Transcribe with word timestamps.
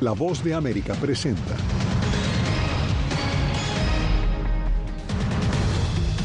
La 0.00 0.12
voz 0.12 0.44
de 0.44 0.54
América 0.54 0.94
presenta. 0.94 1.56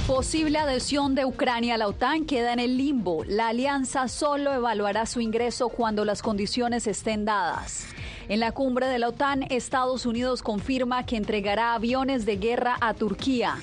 Posible 0.05 0.59
adhesión 0.59 1.15
de 1.15 1.25
Ucrania 1.25 1.73
a 1.73 1.77
la 1.79 1.87
OTAN 1.87 2.25
queda 2.25 2.53
en 2.53 2.59
el 2.59 2.77
limbo. 2.77 3.23
La 3.25 3.47
alianza 3.47 4.07
solo 4.09 4.53
evaluará 4.53 5.07
su 5.07 5.21
ingreso 5.21 5.69
cuando 5.69 6.05
las 6.05 6.21
condiciones 6.21 6.85
estén 6.85 7.25
dadas. 7.25 7.87
En 8.29 8.39
la 8.39 8.51
cumbre 8.51 8.85
de 8.85 8.99
la 8.99 9.09
OTAN, 9.09 9.47
Estados 9.49 10.05
Unidos 10.05 10.43
confirma 10.43 11.07
que 11.07 11.17
entregará 11.17 11.73
aviones 11.73 12.27
de 12.27 12.37
guerra 12.37 12.77
a 12.79 12.93
Turquía. 12.93 13.55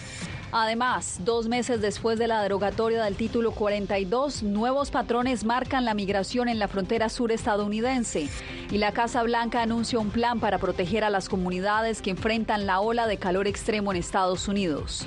Además, 0.52 1.20
dos 1.24 1.46
meses 1.46 1.80
después 1.80 2.18
de 2.18 2.26
la 2.26 2.42
derogatoria 2.42 3.04
del 3.04 3.14
título 3.14 3.52
42, 3.52 4.42
nuevos 4.42 4.90
patrones 4.90 5.44
marcan 5.44 5.84
la 5.84 5.94
migración 5.94 6.48
en 6.48 6.58
la 6.58 6.66
frontera 6.66 7.08
sur 7.08 7.30
estadounidense 7.30 8.28
y 8.68 8.78
la 8.78 8.90
Casa 8.90 9.22
Blanca 9.22 9.62
anuncia 9.62 10.00
un 10.00 10.10
plan 10.10 10.40
para 10.40 10.58
proteger 10.58 11.04
a 11.04 11.10
las 11.10 11.28
comunidades 11.28 12.02
que 12.02 12.10
enfrentan 12.10 12.66
la 12.66 12.80
ola 12.80 13.06
de 13.06 13.16
calor 13.16 13.46
extremo 13.46 13.92
en 13.92 13.98
Estados 13.98 14.48
Unidos. 14.48 15.06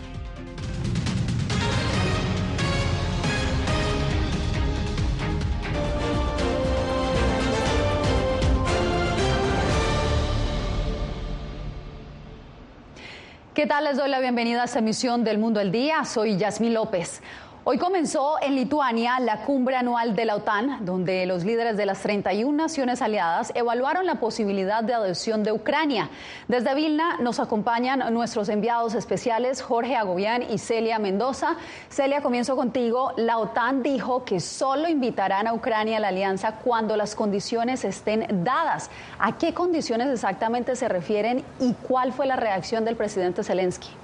¿Qué 13.53 13.67
tal? 13.67 13.83
Les 13.83 13.97
doy 13.97 14.09
la 14.09 14.19
bienvenida 14.19 14.63
a 14.63 14.65
esta 14.65 14.79
emisión 14.79 15.23
del 15.23 15.37
Mundo 15.37 15.59
al 15.59 15.71
Día. 15.71 16.05
Soy 16.05 16.37
Yasmín 16.37 16.73
López. 16.73 17.21
Hoy 17.65 17.77
comenzó 17.77 18.35
en 18.41 18.55
Lituania 18.55 19.21
la 19.21 19.45
cumbre 19.45 19.77
anual 19.77 20.17
de 20.17 20.25
la 20.25 20.35
OTAN, 20.35 20.83
donde 20.83 21.25
los 21.25 21.45
líderes 21.45 21.77
de 21.77 21.85
las 21.85 22.01
31 22.01 22.51
naciones 22.51 23.01
aliadas 23.01 23.53
evaluaron 23.55 24.05
la 24.05 24.15
posibilidad 24.15 24.83
de 24.83 24.93
adhesión 24.93 25.45
de 25.45 25.53
Ucrania. 25.53 26.09
Desde 26.49 26.75
Vilna 26.75 27.19
nos 27.21 27.39
acompañan 27.39 28.13
nuestros 28.13 28.49
enviados 28.49 28.95
especiales 28.95 29.61
Jorge 29.61 29.95
Agobián 29.95 30.43
y 30.43 30.57
Celia 30.57 30.99
Mendoza. 30.99 31.55
Celia, 31.89 32.21
comienzo 32.21 32.57
contigo. 32.57 33.13
La 33.15 33.37
OTAN 33.37 33.81
dijo 33.81 34.25
que 34.25 34.41
solo 34.41 34.89
invitarán 34.89 35.47
a 35.47 35.53
Ucrania 35.53 35.95
a 35.95 36.01
la 36.01 36.09
alianza 36.09 36.55
cuando 36.65 36.97
las 36.97 37.15
condiciones 37.15 37.85
estén 37.85 38.43
dadas. 38.43 38.89
¿A 39.19 39.37
qué 39.37 39.53
condiciones 39.53 40.09
exactamente 40.09 40.75
se 40.75 40.89
refieren 40.89 41.45
y 41.61 41.71
cuál 41.87 42.11
fue 42.11 42.27
la 42.27 42.35
reacción 42.35 42.83
del 42.83 42.97
presidente 42.97 43.41
Zelensky? 43.41 44.02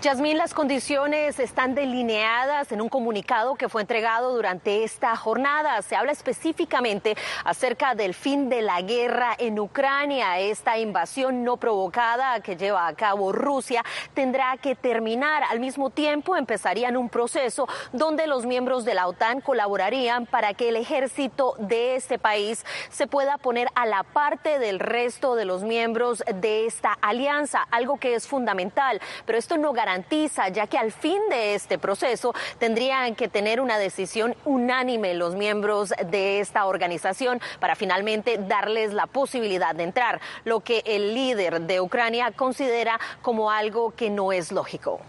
Yasmín, 0.00 0.38
las 0.38 0.54
condiciones 0.54 1.38
están 1.38 1.74
delineadas 1.74 2.72
en 2.72 2.80
un 2.80 2.88
comunicado 2.88 3.54
que 3.56 3.68
fue 3.68 3.82
entregado 3.82 4.34
durante 4.34 4.82
esta 4.82 5.14
jornada. 5.14 5.82
Se 5.82 5.94
habla 5.94 6.10
específicamente 6.10 7.18
acerca 7.44 7.94
del 7.94 8.14
fin 8.14 8.48
de 8.48 8.62
la 8.62 8.80
guerra 8.80 9.34
en 9.36 9.58
Ucrania. 9.58 10.38
Esta 10.38 10.78
invasión 10.78 11.44
no 11.44 11.58
provocada 11.58 12.40
que 12.40 12.56
lleva 12.56 12.86
a 12.86 12.94
cabo 12.94 13.30
Rusia 13.30 13.84
tendrá 14.14 14.56
que 14.56 14.74
terminar. 14.74 15.42
Al 15.50 15.60
mismo 15.60 15.90
tiempo 15.90 16.34
empezarían 16.34 16.96
un 16.96 17.10
proceso 17.10 17.68
donde 17.92 18.26
los 18.26 18.46
miembros 18.46 18.86
de 18.86 18.94
la 18.94 19.06
OTAN 19.06 19.42
colaborarían 19.42 20.24
para 20.24 20.54
que 20.54 20.70
el 20.70 20.76
ejército 20.76 21.56
de 21.58 21.96
este 21.96 22.18
país 22.18 22.64
se 22.88 23.06
pueda 23.06 23.36
poner 23.36 23.68
a 23.74 23.84
la 23.84 24.04
parte 24.04 24.58
del 24.58 24.80
resto 24.80 25.34
de 25.34 25.44
los 25.44 25.62
miembros 25.62 26.24
de 26.36 26.64
esta 26.64 26.94
alianza, 27.02 27.66
algo 27.70 27.98
que 27.98 28.14
es 28.14 28.26
fundamental. 28.26 28.98
Pero 29.26 29.38
esto 29.38 29.58
no 29.58 29.74
garantiza 29.74 29.89
garantiza, 29.90 30.48
ya 30.48 30.68
que 30.68 30.78
al 30.78 30.92
fin 30.92 31.20
de 31.30 31.54
este 31.54 31.76
proceso 31.76 32.32
tendrían 32.58 33.16
que 33.16 33.26
tener 33.26 33.60
una 33.60 33.76
decisión 33.76 34.36
unánime 34.44 35.14
los 35.14 35.34
miembros 35.34 35.92
de 36.10 36.38
esta 36.38 36.66
organización 36.66 37.40
para 37.58 37.74
finalmente 37.74 38.38
darles 38.38 38.92
la 38.92 39.06
posibilidad 39.08 39.74
de 39.74 39.82
entrar, 39.82 40.20
lo 40.44 40.60
que 40.60 40.84
el 40.86 41.14
líder 41.14 41.62
de 41.62 41.80
Ucrania 41.80 42.30
considera 42.30 43.00
como 43.20 43.50
algo 43.50 43.92
que 43.96 44.10
no 44.10 44.32
es 44.32 44.52
lógico. 44.52 45.00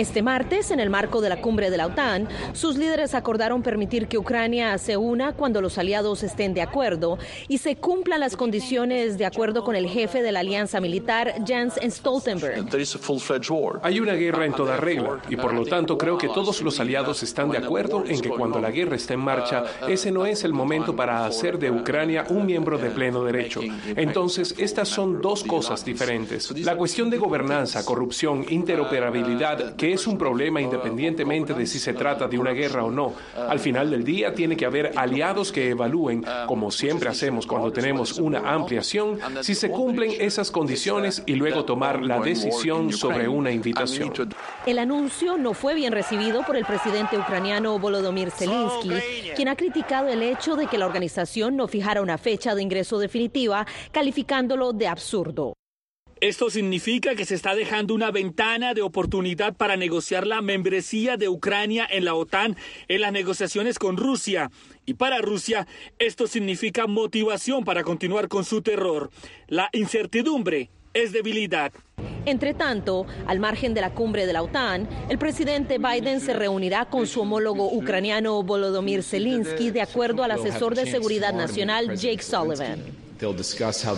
Este 0.00 0.22
martes, 0.22 0.70
en 0.70 0.80
el 0.80 0.88
marco 0.88 1.20
de 1.20 1.28
la 1.28 1.42
cumbre 1.42 1.68
de 1.68 1.76
la 1.76 1.84
OTAN, 1.84 2.26
sus 2.54 2.78
líderes 2.78 3.14
acordaron 3.14 3.62
permitir 3.62 4.08
que 4.08 4.16
Ucrania 4.16 4.78
se 4.78 4.96
una 4.96 5.34
cuando 5.34 5.60
los 5.60 5.76
aliados 5.76 6.22
estén 6.22 6.54
de 6.54 6.62
acuerdo 6.62 7.18
y 7.48 7.58
se 7.58 7.76
cumplan 7.76 8.20
las 8.20 8.34
condiciones 8.34 9.18
de 9.18 9.26
acuerdo 9.26 9.62
con 9.62 9.76
el 9.76 9.86
jefe 9.86 10.22
de 10.22 10.32
la 10.32 10.40
alianza 10.40 10.80
militar, 10.80 11.34
Jens 11.46 11.74
Stoltenberg. 11.86 12.66
Hay 13.82 14.00
una 14.00 14.14
guerra 14.14 14.46
en 14.46 14.54
toda 14.54 14.78
regla 14.78 15.20
y 15.28 15.36
por 15.36 15.52
lo 15.52 15.66
tanto 15.66 15.98
creo 15.98 16.16
que 16.16 16.28
todos 16.28 16.62
los 16.62 16.80
aliados 16.80 17.22
están 17.22 17.50
de 17.50 17.58
acuerdo 17.58 18.02
en 18.06 18.22
que 18.22 18.30
cuando 18.30 18.58
la 18.58 18.70
guerra 18.70 18.96
está 18.96 19.12
en 19.12 19.20
marcha, 19.20 19.64
ese 19.86 20.10
no 20.10 20.24
es 20.24 20.44
el 20.44 20.54
momento 20.54 20.96
para 20.96 21.26
hacer 21.26 21.58
de 21.58 21.70
Ucrania 21.70 22.24
un 22.30 22.46
miembro 22.46 22.78
de 22.78 22.88
pleno 22.88 23.22
derecho. 23.22 23.60
Entonces, 23.94 24.54
estas 24.56 24.88
son 24.88 25.20
dos 25.20 25.44
cosas 25.44 25.84
diferentes. 25.84 26.50
La 26.64 26.74
cuestión 26.74 27.10
de 27.10 27.18
gobernanza, 27.18 27.84
corrupción, 27.84 28.46
interoperabilidad, 28.48 29.76
que 29.76 29.89
es 29.92 30.06
un 30.06 30.18
problema 30.18 30.60
independientemente 30.60 31.54
de 31.54 31.66
si 31.66 31.78
se 31.78 31.92
trata 31.92 32.28
de 32.28 32.38
una 32.38 32.52
guerra 32.52 32.84
o 32.84 32.90
no. 32.90 33.14
Al 33.36 33.58
final 33.58 33.90
del 33.90 34.04
día 34.04 34.34
tiene 34.34 34.56
que 34.56 34.66
haber 34.66 34.92
aliados 34.96 35.52
que 35.52 35.70
evalúen, 35.70 36.24
como 36.46 36.70
siempre 36.70 37.08
hacemos 37.08 37.46
cuando 37.46 37.72
tenemos 37.72 38.18
una 38.18 38.52
ampliación, 38.52 39.18
si 39.42 39.54
se 39.54 39.70
cumplen 39.70 40.12
esas 40.18 40.50
condiciones 40.50 41.22
y 41.26 41.34
luego 41.34 41.64
tomar 41.64 42.02
la 42.02 42.20
decisión 42.20 42.92
sobre 42.92 43.28
una 43.28 43.50
invitación. 43.50 44.12
El 44.66 44.78
anuncio 44.78 45.38
no 45.38 45.54
fue 45.54 45.74
bien 45.74 45.92
recibido 45.92 46.42
por 46.42 46.56
el 46.56 46.64
presidente 46.64 47.18
ucraniano 47.18 47.78
Volodymyr 47.78 48.30
Zelensky, 48.30 48.90
quien 49.34 49.48
ha 49.48 49.56
criticado 49.56 50.08
el 50.08 50.22
hecho 50.22 50.56
de 50.56 50.66
que 50.66 50.78
la 50.78 50.86
organización 50.86 51.56
no 51.56 51.68
fijara 51.68 52.02
una 52.02 52.18
fecha 52.18 52.54
de 52.54 52.62
ingreso 52.62 52.98
definitiva, 52.98 53.66
calificándolo 53.92 54.72
de 54.72 54.88
absurdo. 54.88 55.54
Esto 56.20 56.50
significa 56.50 57.14
que 57.14 57.24
se 57.24 57.34
está 57.34 57.54
dejando 57.54 57.94
una 57.94 58.10
ventana 58.10 58.74
de 58.74 58.82
oportunidad 58.82 59.56
para 59.56 59.78
negociar 59.78 60.26
la 60.26 60.42
membresía 60.42 61.16
de 61.16 61.30
Ucrania 61.30 61.88
en 61.90 62.04
la 62.04 62.14
OTAN 62.14 62.58
en 62.88 63.00
las 63.00 63.10
negociaciones 63.10 63.78
con 63.78 63.96
Rusia. 63.96 64.50
Y 64.84 64.94
para 64.94 65.22
Rusia, 65.22 65.66
esto 65.98 66.26
significa 66.26 66.86
motivación 66.86 67.64
para 67.64 67.84
continuar 67.84 68.28
con 68.28 68.44
su 68.44 68.60
terror. 68.60 69.10
La 69.48 69.70
incertidumbre 69.72 70.68
es 70.92 71.12
debilidad. 71.12 71.72
Entre 72.26 72.52
tanto, 72.52 73.06
al 73.26 73.40
margen 73.40 73.72
de 73.72 73.80
la 73.80 73.94
cumbre 73.94 74.26
de 74.26 74.34
la 74.34 74.42
OTAN, 74.42 74.86
el 75.08 75.16
presidente 75.16 75.78
Biden 75.78 76.20
se 76.20 76.34
reunirá 76.34 76.84
con 76.84 77.06
su 77.06 77.22
homólogo 77.22 77.72
ucraniano 77.72 78.42
Volodymyr 78.42 79.02
Zelensky, 79.02 79.70
de 79.70 79.80
acuerdo 79.80 80.22
al 80.22 80.32
asesor 80.32 80.74
de 80.74 80.84
seguridad 80.84 81.32
nacional 81.32 81.96
Jake 81.96 82.22
Sullivan. 82.22 83.09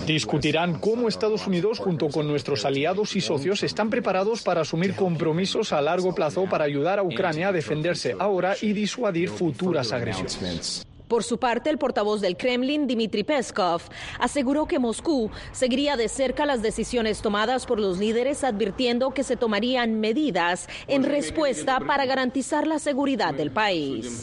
Discutirán 0.06 0.78
cómo 0.78 1.08
Estados 1.08 1.46
Unidos, 1.46 1.78
junto 1.78 2.08
con 2.08 2.26
nuestros 2.26 2.64
aliados 2.64 3.14
y 3.16 3.20
socios, 3.20 3.62
están 3.62 3.88
preparados 3.90 4.42
para 4.42 4.62
asumir 4.62 4.94
compromisos 4.94 5.72
a 5.72 5.80
largo 5.80 6.14
plazo 6.14 6.44
para 6.48 6.64
ayudar 6.64 6.98
a 6.98 7.02
Ucrania 7.02 7.48
a 7.48 7.52
defenderse 7.52 8.16
ahora 8.18 8.56
y 8.60 8.72
disuadir 8.72 9.28
futuras 9.28 9.92
agresiones. 9.92 10.84
Por 11.12 11.24
su 11.24 11.38
parte, 11.38 11.68
el 11.68 11.76
portavoz 11.76 12.22
del 12.22 12.38
Kremlin, 12.38 12.86
Dmitry 12.86 13.22
Peskov, 13.22 13.82
aseguró 14.18 14.64
que 14.64 14.78
Moscú 14.78 15.30
seguiría 15.50 15.94
de 15.98 16.08
cerca 16.08 16.46
las 16.46 16.62
decisiones 16.62 17.20
tomadas 17.20 17.66
por 17.66 17.78
los 17.78 17.98
líderes, 17.98 18.44
advirtiendo 18.44 19.10
que 19.10 19.22
se 19.22 19.36
tomarían 19.36 20.00
medidas 20.00 20.70
en 20.88 21.02
respuesta 21.02 21.80
para 21.80 22.06
garantizar 22.06 22.66
la 22.66 22.78
seguridad 22.78 23.34
del 23.34 23.50
país. 23.50 24.22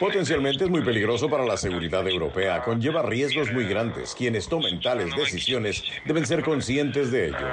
Potencialmente 0.00 0.64
es 0.64 0.70
muy 0.70 0.82
peligroso 0.82 1.30
para 1.30 1.46
la 1.46 1.56
seguridad 1.56 2.04
europea, 2.08 2.64
conlleva 2.64 3.02
riesgos 3.02 3.52
muy 3.52 3.66
grandes. 3.66 4.12
Quienes 4.12 4.48
tomen 4.48 4.80
tales 4.80 5.14
decisiones 5.14 5.84
deben 6.04 6.26
ser 6.26 6.42
conscientes 6.42 7.12
de 7.12 7.28
ello. 7.28 7.46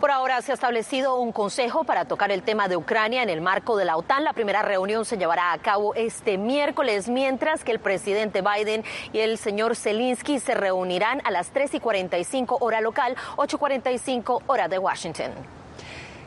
Por 0.00 0.10
ahora 0.10 0.40
se 0.40 0.50
ha 0.50 0.54
establecido 0.54 1.16
un 1.16 1.30
consejo 1.30 1.84
para 1.84 2.06
tocar 2.06 2.32
el 2.32 2.42
tema 2.42 2.68
de 2.68 2.76
Ucrania 2.78 3.22
en 3.22 3.28
el 3.28 3.42
marco 3.42 3.76
de 3.76 3.84
la 3.84 3.98
OTAN. 3.98 4.24
La 4.24 4.32
primera 4.32 4.62
reunión 4.62 5.04
se 5.04 5.18
llevará 5.18 5.52
a 5.52 5.58
cabo 5.58 5.94
este 5.94 6.38
miércoles, 6.38 7.10
mientras 7.10 7.64
que 7.64 7.72
el 7.72 7.80
presidente 7.80 8.40
Biden 8.40 8.82
y 9.12 9.18
el 9.18 9.36
señor 9.36 9.76
Zelensky 9.76 10.38
se 10.38 10.54
reunirán 10.54 11.20
a 11.26 11.30
las 11.30 11.50
3 11.50 11.74
y 11.74 11.80
45 11.80 12.56
hora 12.62 12.80
local, 12.80 13.14
8.45 13.36 14.44
hora 14.46 14.68
de 14.68 14.78
Washington. 14.78 15.59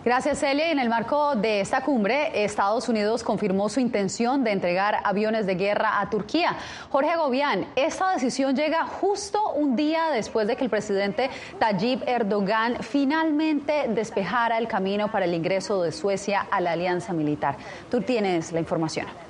Gracias, 0.06 0.40
Celia. 0.40 0.70
En 0.70 0.80
el 0.80 0.90
marco 0.90 1.38
de 1.38 1.62
esta 1.62 1.80
cumbre, 1.80 2.44
Estados 2.44 2.90
Unidos 2.90 3.24
confirmó 3.24 3.70
su 3.70 3.80
intención 3.80 4.44
de 4.44 4.52
entregar 4.52 5.00
aviones 5.06 5.46
de 5.46 5.56
guerra 5.56 6.02
a 6.02 6.10
Turquía. 6.10 6.58
Jorge 6.90 7.16
Gobián, 7.16 7.68
esta 7.78 8.12
decisión 8.12 8.54
llega 8.54 8.86
justo 8.86 9.54
un 9.54 9.78
día 9.78 10.10
después 10.10 10.46
de 10.46 10.58
que 10.58 10.66
el 10.66 10.70
presidente 10.70 11.30
Tayyip 11.58 12.06
Erdogan 12.06 12.80
finalmente 12.82 13.86
despejara 13.88 14.58
el 14.58 14.68
camino 14.68 15.10
para 15.10 15.24
el 15.24 15.34
ingreso 15.34 15.82
de 15.82 15.94
Suecia 15.94 16.48
a 16.52 16.60
la 16.60 16.74
alianza 16.74 17.14
militar. 17.14 17.56
Tú 17.90 18.02
tienes 18.02 18.52
la 18.52 18.60
información. 18.60 19.23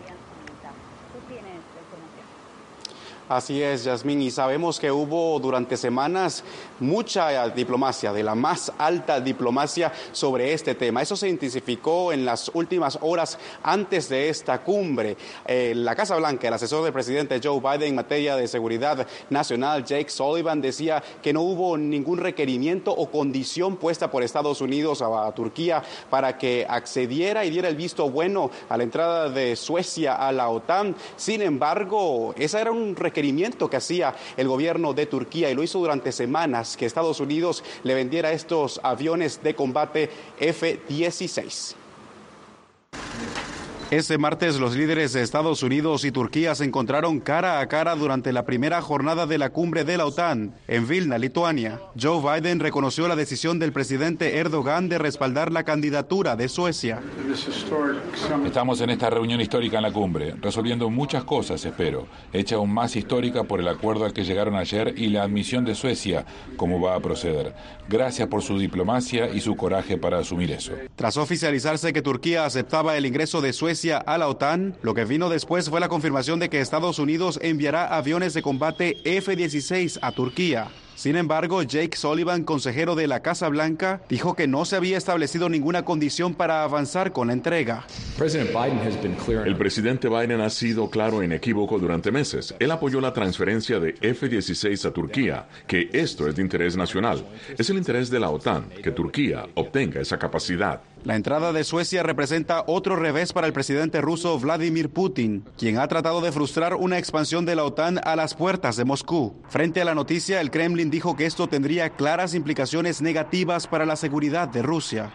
Así 3.29 3.63
es, 3.63 3.85
Yasmín, 3.85 4.21
y 4.21 4.31
sabemos 4.31 4.81
que 4.81 4.91
hubo 4.91 5.39
durante 5.39 5.77
semanas 5.77 6.43
mucha 6.81 7.47
diplomacia, 7.47 8.11
de 8.11 8.21
la 8.21 8.35
más 8.35 8.69
alta 8.77 9.21
diplomacia 9.21 9.93
sobre 10.11 10.51
este 10.51 10.75
tema. 10.75 11.01
Eso 11.01 11.15
se 11.15 11.29
intensificó 11.29 12.11
en 12.11 12.25
las 12.25 12.51
últimas 12.53 12.99
horas 13.01 13.39
antes 13.63 14.09
de 14.09 14.27
esta 14.27 14.61
cumbre. 14.61 15.15
Eh, 15.45 15.71
la 15.73 15.95
Casa 15.95 16.17
Blanca, 16.17 16.49
el 16.49 16.53
asesor 16.53 16.83
del 16.83 16.91
presidente 16.91 17.39
Joe 17.41 17.61
Biden 17.61 17.89
en 17.89 17.95
materia 17.95 18.35
de 18.35 18.45
seguridad 18.45 19.07
nacional, 19.29 19.85
Jake 19.85 20.09
Sullivan, 20.09 20.59
decía 20.59 21.01
que 21.21 21.31
no 21.31 21.43
hubo 21.43 21.77
ningún 21.77 22.19
requerimiento 22.19 22.91
o 22.91 23.09
condición 23.09 23.77
puesta 23.77 24.11
por 24.11 24.23
Estados 24.23 24.59
Unidos 24.59 25.01
a, 25.01 25.27
a 25.27 25.31
Turquía 25.33 25.81
para 26.09 26.37
que 26.37 26.65
accediera 26.67 27.45
y 27.45 27.51
diera 27.51 27.69
el 27.69 27.77
visto 27.77 28.09
bueno 28.09 28.51
a 28.67 28.75
la 28.75 28.83
entrada 28.83 29.29
de 29.29 29.55
Suecia 29.55 30.15
a 30.15 30.33
la 30.33 30.49
OTAN. 30.49 30.93
Sin 31.15 31.41
embargo, 31.41 32.35
ese 32.37 32.59
era 32.59 32.71
un 32.71 32.93
requerimiento 32.97 33.12
requerimiento 33.13 33.69
que 33.69 33.77
hacía 33.77 34.15
el 34.37 34.47
gobierno 34.47 34.95
de 34.95 35.05
Turquía 35.05 35.51
y 35.51 35.53
lo 35.53 35.61
hizo 35.61 35.77
durante 35.77 36.11
semanas 36.11 36.75
que 36.75 36.87
Estados 36.87 37.19
Unidos 37.19 37.63
le 37.83 37.93
vendiera 37.93 38.31
estos 38.31 38.81
aviones 38.83 39.43
de 39.43 39.53
combate 39.53 40.09
F-16. 40.39 41.75
Este 43.93 44.17
martes 44.17 44.59
los 44.59 44.75
líderes 44.75 45.13
de 45.13 45.21
Estados 45.21 45.61
Unidos 45.61 46.03
y 46.03 46.11
Turquía 46.11 46.55
se 46.55 46.65
encontraron 46.65 47.19
cara 47.19 47.59
a 47.59 47.67
cara 47.67 47.95
durante 47.95 48.33
la 48.33 48.43
primera 48.43 48.81
jornada 48.81 49.27
de 49.27 49.37
la 49.37 49.51
cumbre 49.51 49.83
de 49.83 49.97
la 49.97 50.07
OTAN 50.07 50.55
en 50.67 50.87
Vilna, 50.87 51.19
Lituania. 51.19 51.79
Joe 52.01 52.19
Biden 52.19 52.59
reconoció 52.59 53.07
la 53.07 53.15
decisión 53.15 53.59
del 53.59 53.71
presidente 53.71 54.39
Erdogan 54.39 54.89
de 54.89 54.97
respaldar 54.97 55.51
la 55.51 55.63
candidatura 55.63 56.35
de 56.35 56.49
Suecia. 56.49 57.03
Estamos 58.43 58.81
en 58.81 58.89
esta 58.89 59.11
reunión 59.11 59.39
histórica 59.39 59.77
en 59.77 59.83
la 59.83 59.93
cumbre, 59.93 60.33
resolviendo 60.41 60.89
muchas 60.89 61.23
cosas, 61.23 61.63
espero, 61.63 62.07
hecha 62.33 62.55
aún 62.55 62.73
más 62.73 62.95
histórica 62.95 63.43
por 63.43 63.59
el 63.59 63.67
acuerdo 63.67 64.05
al 64.05 64.13
que 64.13 64.23
llegaron 64.23 64.55
ayer 64.55 64.95
y 64.97 65.09
la 65.09 65.21
admisión 65.21 65.65
de 65.65 65.75
Suecia, 65.75 66.25
cómo 66.57 66.81
va 66.81 66.95
a 66.95 66.99
proceder. 66.99 67.53
Gracias 67.87 68.27
por 68.27 68.41
su 68.41 68.57
diplomacia 68.57 69.29
y 69.31 69.39
su 69.39 69.55
coraje 69.55 69.99
para 69.99 70.17
asumir 70.17 70.49
eso. 70.49 70.71
Tras 70.95 71.15
oficializarse 71.15 71.93
que 71.93 72.01
Turquía 72.01 72.45
aceptaba 72.45 72.97
el 72.97 73.05
ingreso 73.05 73.39
de 73.39 73.53
Suecia 73.53 73.82
a 73.91 74.17
la 74.17 74.27
OTAN, 74.27 74.75
lo 74.81 74.93
que 74.93 75.05
vino 75.05 75.29
después 75.29 75.69
fue 75.69 75.79
la 75.79 75.89
confirmación 75.89 76.39
de 76.39 76.49
que 76.49 76.61
Estados 76.61 76.99
Unidos 76.99 77.39
enviará 77.41 77.95
aviones 77.95 78.33
de 78.33 78.41
combate 78.41 78.97
F-16 79.03 79.99
a 80.01 80.11
Turquía. 80.11 80.69
Sin 80.95 81.15
embargo, 81.15 81.63
Jake 81.63 81.97
Sullivan, 81.97 82.43
consejero 82.43 82.95
de 82.95 83.07
la 83.07 83.21
Casa 83.21 83.49
Blanca, 83.49 84.01
dijo 84.09 84.35
que 84.35 84.47
no 84.47 84.63
se 84.63 84.75
había 84.75 84.97
establecido 84.97 85.49
ninguna 85.49 85.83
condición 85.83 86.35
para 86.35 86.63
avanzar 86.63 87.11
con 87.11 87.27
la 87.27 87.33
entrega. 87.33 87.85
El 89.45 89.57
presidente 89.57 90.07
Biden 90.07 90.41
ha 90.41 90.49
sido 90.49 90.89
claro 90.89 91.21
e 91.21 91.25
inequívoco 91.25 91.79
durante 91.79 92.11
meses. 92.11 92.55
Él 92.59 92.71
apoyó 92.71 93.01
la 93.01 93.11
transferencia 93.11 93.79
de 93.79 93.95
F-16 94.01 94.85
a 94.85 94.91
Turquía, 94.91 95.47
que 95.67 95.89
esto 95.91 96.27
es 96.27 96.35
de 96.35 96.41
interés 96.41 96.77
nacional. 96.77 97.25
Es 97.57 97.69
el 97.69 97.77
interés 97.77 98.09
de 98.09 98.19
la 98.19 98.29
OTAN 98.29 98.69
que 98.69 98.91
Turquía 98.91 99.45
obtenga 99.55 99.99
esa 99.99 100.19
capacidad. 100.19 100.81
La 101.03 101.17
entrada 101.17 101.51
de 101.51 101.65
Suecia 101.65 102.01
representa 102.01 102.63
otro 102.65 102.95
revés 102.95 103.33
para 103.33 103.45
el 103.45 103.51
presidente 103.51 103.99
ruso 103.99 104.39
Vladimir 104.39 104.89
Putin, 104.89 105.43
quien 105.57 105.77
ha 105.77 105.87
tratado 105.89 106.21
de 106.21 106.31
frustrar 106.31 106.75
una 106.75 106.97
expansión 106.97 107.45
de 107.45 107.55
la 107.55 107.65
OTAN 107.65 107.99
a 108.05 108.15
las 108.15 108.35
puertas 108.35 108.77
de 108.77 108.85
Moscú. 108.85 109.35
Frente 109.49 109.81
a 109.81 109.85
la 109.85 109.95
noticia, 109.95 110.39
el 110.39 110.49
Kremlin 110.49 110.89
dijo 110.89 111.17
que 111.17 111.25
esto 111.25 111.47
tendría 111.47 111.89
claras 111.89 112.33
implicaciones 112.33 113.01
negativas 113.01 113.67
para 113.67 113.85
la 113.85 113.97
seguridad 113.97 114.47
de 114.47 114.61
Rusia. 114.61 115.11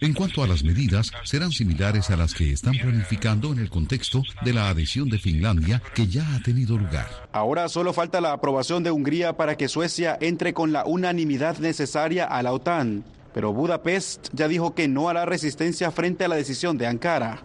En 0.00 0.12
cuanto 0.12 0.42
a 0.42 0.48
las 0.48 0.64
medidas, 0.64 1.12
serán 1.22 1.52
similares 1.52 2.10
a 2.10 2.16
las 2.16 2.34
que 2.34 2.52
están 2.52 2.74
planificando 2.74 3.52
en 3.52 3.60
el 3.60 3.70
contexto 3.70 4.22
de 4.44 4.52
la 4.52 4.68
adhesión 4.68 5.08
de 5.08 5.18
Finlandia 5.18 5.80
que 5.94 6.08
ya 6.08 6.34
ha 6.34 6.42
tenido 6.42 6.76
lugar. 6.76 7.06
Ahora 7.32 7.68
solo 7.68 7.92
falta 7.92 8.20
la 8.20 8.32
aprobación 8.32 8.82
de 8.82 8.90
Hungría 8.90 9.36
para 9.36 9.56
que 9.56 9.68
Suecia 9.68 10.18
entre 10.20 10.52
con 10.52 10.72
la 10.72 10.84
unanimidad 10.84 11.58
necesaria 11.58 12.24
a 12.24 12.42
la 12.42 12.52
OTAN 12.52 13.04
pero 13.36 13.52
Budapest 13.52 14.30
ya 14.32 14.48
dijo 14.48 14.74
que 14.74 14.88
no 14.88 15.10
hará 15.10 15.26
resistencia 15.26 15.90
frente 15.90 16.24
a 16.24 16.28
la 16.28 16.36
decisión 16.36 16.78
de 16.78 16.86
Ankara. 16.86 17.42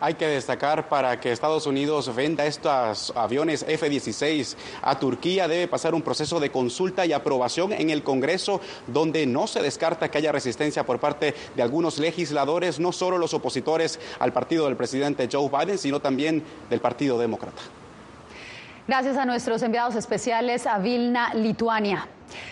Hay 0.00 0.14
que 0.14 0.26
destacar 0.26 0.88
para 0.88 1.20
que 1.20 1.30
Estados 1.30 1.66
Unidos 1.66 2.14
venda 2.16 2.46
estos 2.46 3.12
aviones 3.14 3.66
F-16 3.68 4.56
a 4.80 4.98
Turquía 4.98 5.46
debe 5.46 5.68
pasar 5.68 5.94
un 5.94 6.00
proceso 6.00 6.40
de 6.40 6.50
consulta 6.50 7.04
y 7.04 7.12
aprobación 7.12 7.74
en 7.74 7.90
el 7.90 8.02
Congreso 8.02 8.62
donde 8.86 9.26
no 9.26 9.46
se 9.46 9.60
descarta 9.60 10.10
que 10.10 10.16
haya 10.16 10.32
resistencia 10.32 10.86
por 10.86 10.98
parte 10.98 11.34
de 11.54 11.62
algunos 11.62 11.98
legisladores, 11.98 12.80
no 12.80 12.92
solo 12.92 13.18
los 13.18 13.34
opositores 13.34 14.00
al 14.20 14.32
partido 14.32 14.64
del 14.64 14.78
presidente 14.78 15.28
Joe 15.30 15.50
Biden, 15.50 15.76
sino 15.76 16.00
también 16.00 16.42
del 16.70 16.80
Partido 16.80 17.18
Demócrata. 17.18 17.60
Gracias 18.88 19.16
a 19.16 19.24
nuestros 19.24 19.62
enviados 19.62 19.96
especiales 19.96 20.64
a 20.64 20.78
Vilna, 20.78 21.34
Lituania. 21.34 22.06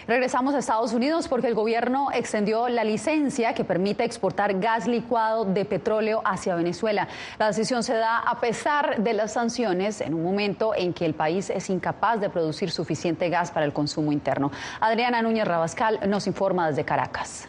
Regresamos 0.09 0.53
a 0.55 0.59
Estados 0.59 0.93
Unidos 0.93 1.29
porque 1.29 1.47
el 1.47 1.55
gobierno 1.55 2.09
extendió 2.13 2.69
la 2.69 2.83
licencia 2.83 3.55
que 3.55 3.63
permite 3.63 4.03
exportar 4.03 4.59
gas 4.59 4.89
licuado 4.89 5.45
de 5.45 5.65
petróleo 5.65 6.23
hacia 6.25 6.57
Venezuela. 6.57 7.07
La 7.39 7.47
decisión 7.47 7.85
se 7.85 7.95
da 7.95 8.19
a 8.19 8.41
pesar 8.41 9.01
de 9.01 9.13
las 9.13 9.35
sanciones 9.35 10.01
en 10.01 10.13
un 10.13 10.25
momento 10.25 10.75
en 10.75 10.93
que 10.93 11.07
el 11.07 11.15
país 11.15 11.51
es 11.51 11.71
incapaz 11.71 12.21
de 12.21 12.31
producir 12.31 12.73
suficiente 12.73 13.29
gas 13.29 13.53
para 13.53 13.65
el 13.65 13.73
consumo 13.73 14.11
interno. 14.11 14.51
Adriana 14.81 15.23
Núñez 15.23 15.47
Rabascal 15.47 16.01
nos 16.09 16.27
informa 16.27 16.67
desde 16.67 16.85
Caracas. 16.85 17.49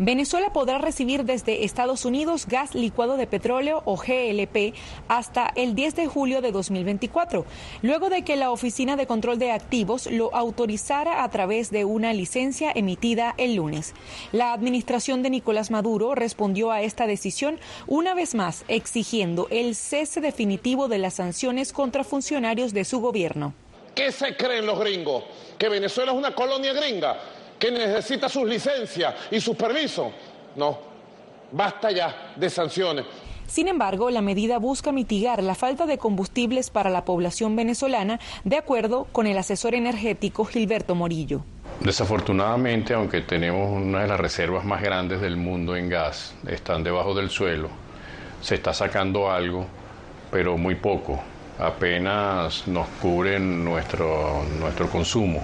Venezuela 0.00 0.52
podrá 0.52 0.78
recibir 0.78 1.22
desde 1.22 1.64
Estados 1.64 2.04
Unidos 2.04 2.46
gas 2.48 2.74
licuado 2.74 3.16
de 3.16 3.28
petróleo 3.28 3.80
o 3.84 3.96
GLP 3.96 4.74
hasta 5.06 5.52
el 5.54 5.76
10 5.76 5.94
de 5.94 6.06
julio 6.08 6.40
de 6.40 6.50
2024, 6.50 7.46
luego 7.80 8.10
de 8.10 8.22
que 8.22 8.34
la 8.34 8.50
Oficina 8.50 8.96
de 8.96 9.06
Control 9.06 9.38
de 9.38 9.52
Activos 9.52 10.10
lo 10.10 10.34
autorizara 10.34 11.22
a 11.22 11.30
través 11.30 11.70
de 11.70 11.84
una 11.84 12.12
licencia 12.12 12.72
emitida 12.74 13.34
el 13.38 13.54
lunes. 13.54 13.94
La 14.32 14.52
administración 14.52 15.22
de 15.22 15.30
Nicolás 15.30 15.70
Maduro 15.70 16.16
respondió 16.16 16.72
a 16.72 16.82
esta 16.82 17.06
decisión 17.06 17.60
una 17.86 18.14
vez 18.14 18.34
más 18.34 18.64
exigiendo 18.66 19.46
el 19.50 19.76
cese 19.76 20.20
definitivo 20.20 20.88
de 20.88 20.98
las 20.98 21.14
sanciones 21.14 21.72
contra 21.72 22.02
funcionarios 22.02 22.72
de 22.72 22.84
su 22.84 22.98
gobierno. 23.00 23.54
¿Qué 23.94 24.10
se 24.10 24.36
creen 24.36 24.66
los 24.66 24.80
gringos? 24.80 25.22
¿Que 25.56 25.68
Venezuela 25.68 26.10
es 26.10 26.18
una 26.18 26.34
colonia 26.34 26.72
gringa? 26.72 27.16
Que 27.64 27.70
necesita 27.70 28.28
sus 28.28 28.46
licencias 28.46 29.14
y 29.30 29.40
sus 29.40 29.56
permisos. 29.56 30.08
No, 30.54 30.78
basta 31.50 31.90
ya 31.90 32.34
de 32.36 32.50
sanciones. 32.50 33.06
Sin 33.46 33.68
embargo, 33.68 34.10
la 34.10 34.20
medida 34.20 34.58
busca 34.58 34.92
mitigar 34.92 35.42
la 35.42 35.54
falta 35.54 35.86
de 35.86 35.96
combustibles 35.96 36.68
para 36.68 36.90
la 36.90 37.06
población 37.06 37.56
venezolana, 37.56 38.20
de 38.44 38.58
acuerdo 38.58 39.06
con 39.12 39.26
el 39.26 39.38
asesor 39.38 39.74
energético 39.74 40.44
Gilberto 40.44 40.94
Morillo. 40.94 41.42
Desafortunadamente, 41.80 42.92
aunque 42.92 43.22
tenemos 43.22 43.70
una 43.70 44.02
de 44.02 44.08
las 44.08 44.20
reservas 44.20 44.66
más 44.66 44.82
grandes 44.82 45.22
del 45.22 45.38
mundo 45.38 45.74
en 45.74 45.88
gas, 45.88 46.34
están 46.46 46.84
debajo 46.84 47.14
del 47.14 47.30
suelo, 47.30 47.70
se 48.42 48.56
está 48.56 48.74
sacando 48.74 49.30
algo, 49.30 49.64
pero 50.30 50.58
muy 50.58 50.74
poco. 50.74 51.18
Apenas 51.58 52.68
nos 52.68 52.88
cubren 53.00 53.64
nuestro, 53.64 54.42
nuestro 54.58 54.86
consumo. 54.90 55.40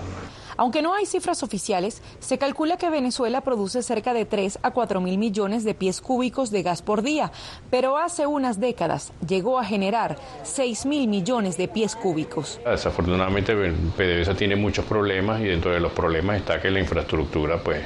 Aunque 0.60 0.82
no 0.82 0.92
hay 0.92 1.06
cifras 1.06 1.42
oficiales, 1.42 2.02
se 2.18 2.36
calcula 2.36 2.76
que 2.76 2.90
Venezuela 2.90 3.40
produce 3.40 3.82
cerca 3.82 4.12
de 4.12 4.26
3 4.26 4.58
a 4.62 4.72
4 4.72 5.00
mil 5.00 5.16
millones 5.16 5.64
de 5.64 5.72
pies 5.72 6.02
cúbicos 6.02 6.50
de 6.50 6.62
gas 6.62 6.82
por 6.82 7.00
día, 7.00 7.32
pero 7.70 7.96
hace 7.96 8.26
unas 8.26 8.60
décadas 8.60 9.14
llegó 9.26 9.58
a 9.58 9.64
generar 9.64 10.18
6 10.42 10.84
mil 10.84 11.08
millones 11.08 11.56
de 11.56 11.66
pies 11.66 11.96
cúbicos. 11.96 12.60
Desafortunadamente 12.62 13.54
PDVSA 13.54 14.34
tiene 14.34 14.54
muchos 14.54 14.84
problemas 14.84 15.40
y 15.40 15.44
dentro 15.44 15.70
de 15.70 15.80
los 15.80 15.92
problemas 15.92 16.36
está 16.36 16.60
que 16.60 16.70
la 16.70 16.80
infraestructura 16.80 17.56
pues 17.56 17.80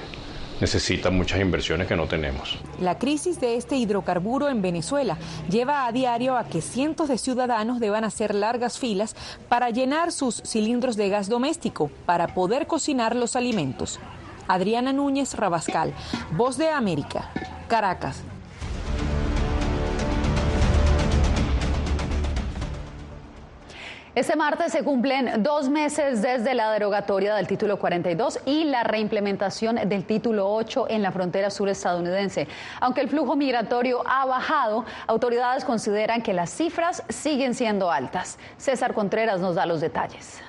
necesita 0.60 1.10
muchas 1.10 1.40
inversiones 1.40 1.86
que 1.86 1.96
no 1.96 2.06
tenemos. 2.06 2.58
La 2.80 2.98
crisis 2.98 3.40
de 3.40 3.56
este 3.56 3.76
hidrocarburo 3.76 4.48
en 4.48 4.62
Venezuela 4.62 5.18
lleva 5.48 5.86
a 5.86 5.92
diario 5.92 6.36
a 6.36 6.44
que 6.44 6.60
cientos 6.60 7.08
de 7.08 7.18
ciudadanos 7.18 7.80
deban 7.80 8.04
hacer 8.04 8.34
largas 8.34 8.78
filas 8.78 9.16
para 9.48 9.70
llenar 9.70 10.12
sus 10.12 10.42
cilindros 10.44 10.96
de 10.96 11.08
gas 11.08 11.28
doméstico 11.28 11.90
para 12.06 12.28
poder 12.34 12.66
cocinar 12.66 13.16
los 13.16 13.36
alimentos. 13.36 14.00
Adriana 14.48 14.92
Núñez 14.92 15.34
Rabascal, 15.34 15.94
Voz 16.36 16.58
de 16.58 16.68
América, 16.68 17.30
Caracas. 17.68 18.22
Este 24.14 24.36
martes 24.36 24.70
se 24.70 24.84
cumplen 24.84 25.42
dos 25.42 25.68
meses 25.68 26.22
desde 26.22 26.54
la 26.54 26.70
derogatoria 26.70 27.34
del 27.34 27.48
título 27.48 27.80
42 27.80 28.38
y 28.46 28.62
la 28.62 28.84
reimplementación 28.84 29.74
del 29.88 30.04
título 30.04 30.52
8 30.52 30.86
en 30.88 31.02
la 31.02 31.10
frontera 31.10 31.50
sur 31.50 31.68
estadounidense. 31.68 32.46
Aunque 32.80 33.00
el 33.00 33.08
flujo 33.08 33.34
migratorio 33.34 34.04
ha 34.06 34.24
bajado, 34.24 34.84
autoridades 35.08 35.64
consideran 35.64 36.22
que 36.22 36.32
las 36.32 36.50
cifras 36.50 37.02
siguen 37.08 37.56
siendo 37.56 37.90
altas. 37.90 38.38
César 38.56 38.94
Contreras 38.94 39.40
nos 39.40 39.56
da 39.56 39.66
los 39.66 39.80
detalles. 39.80 40.40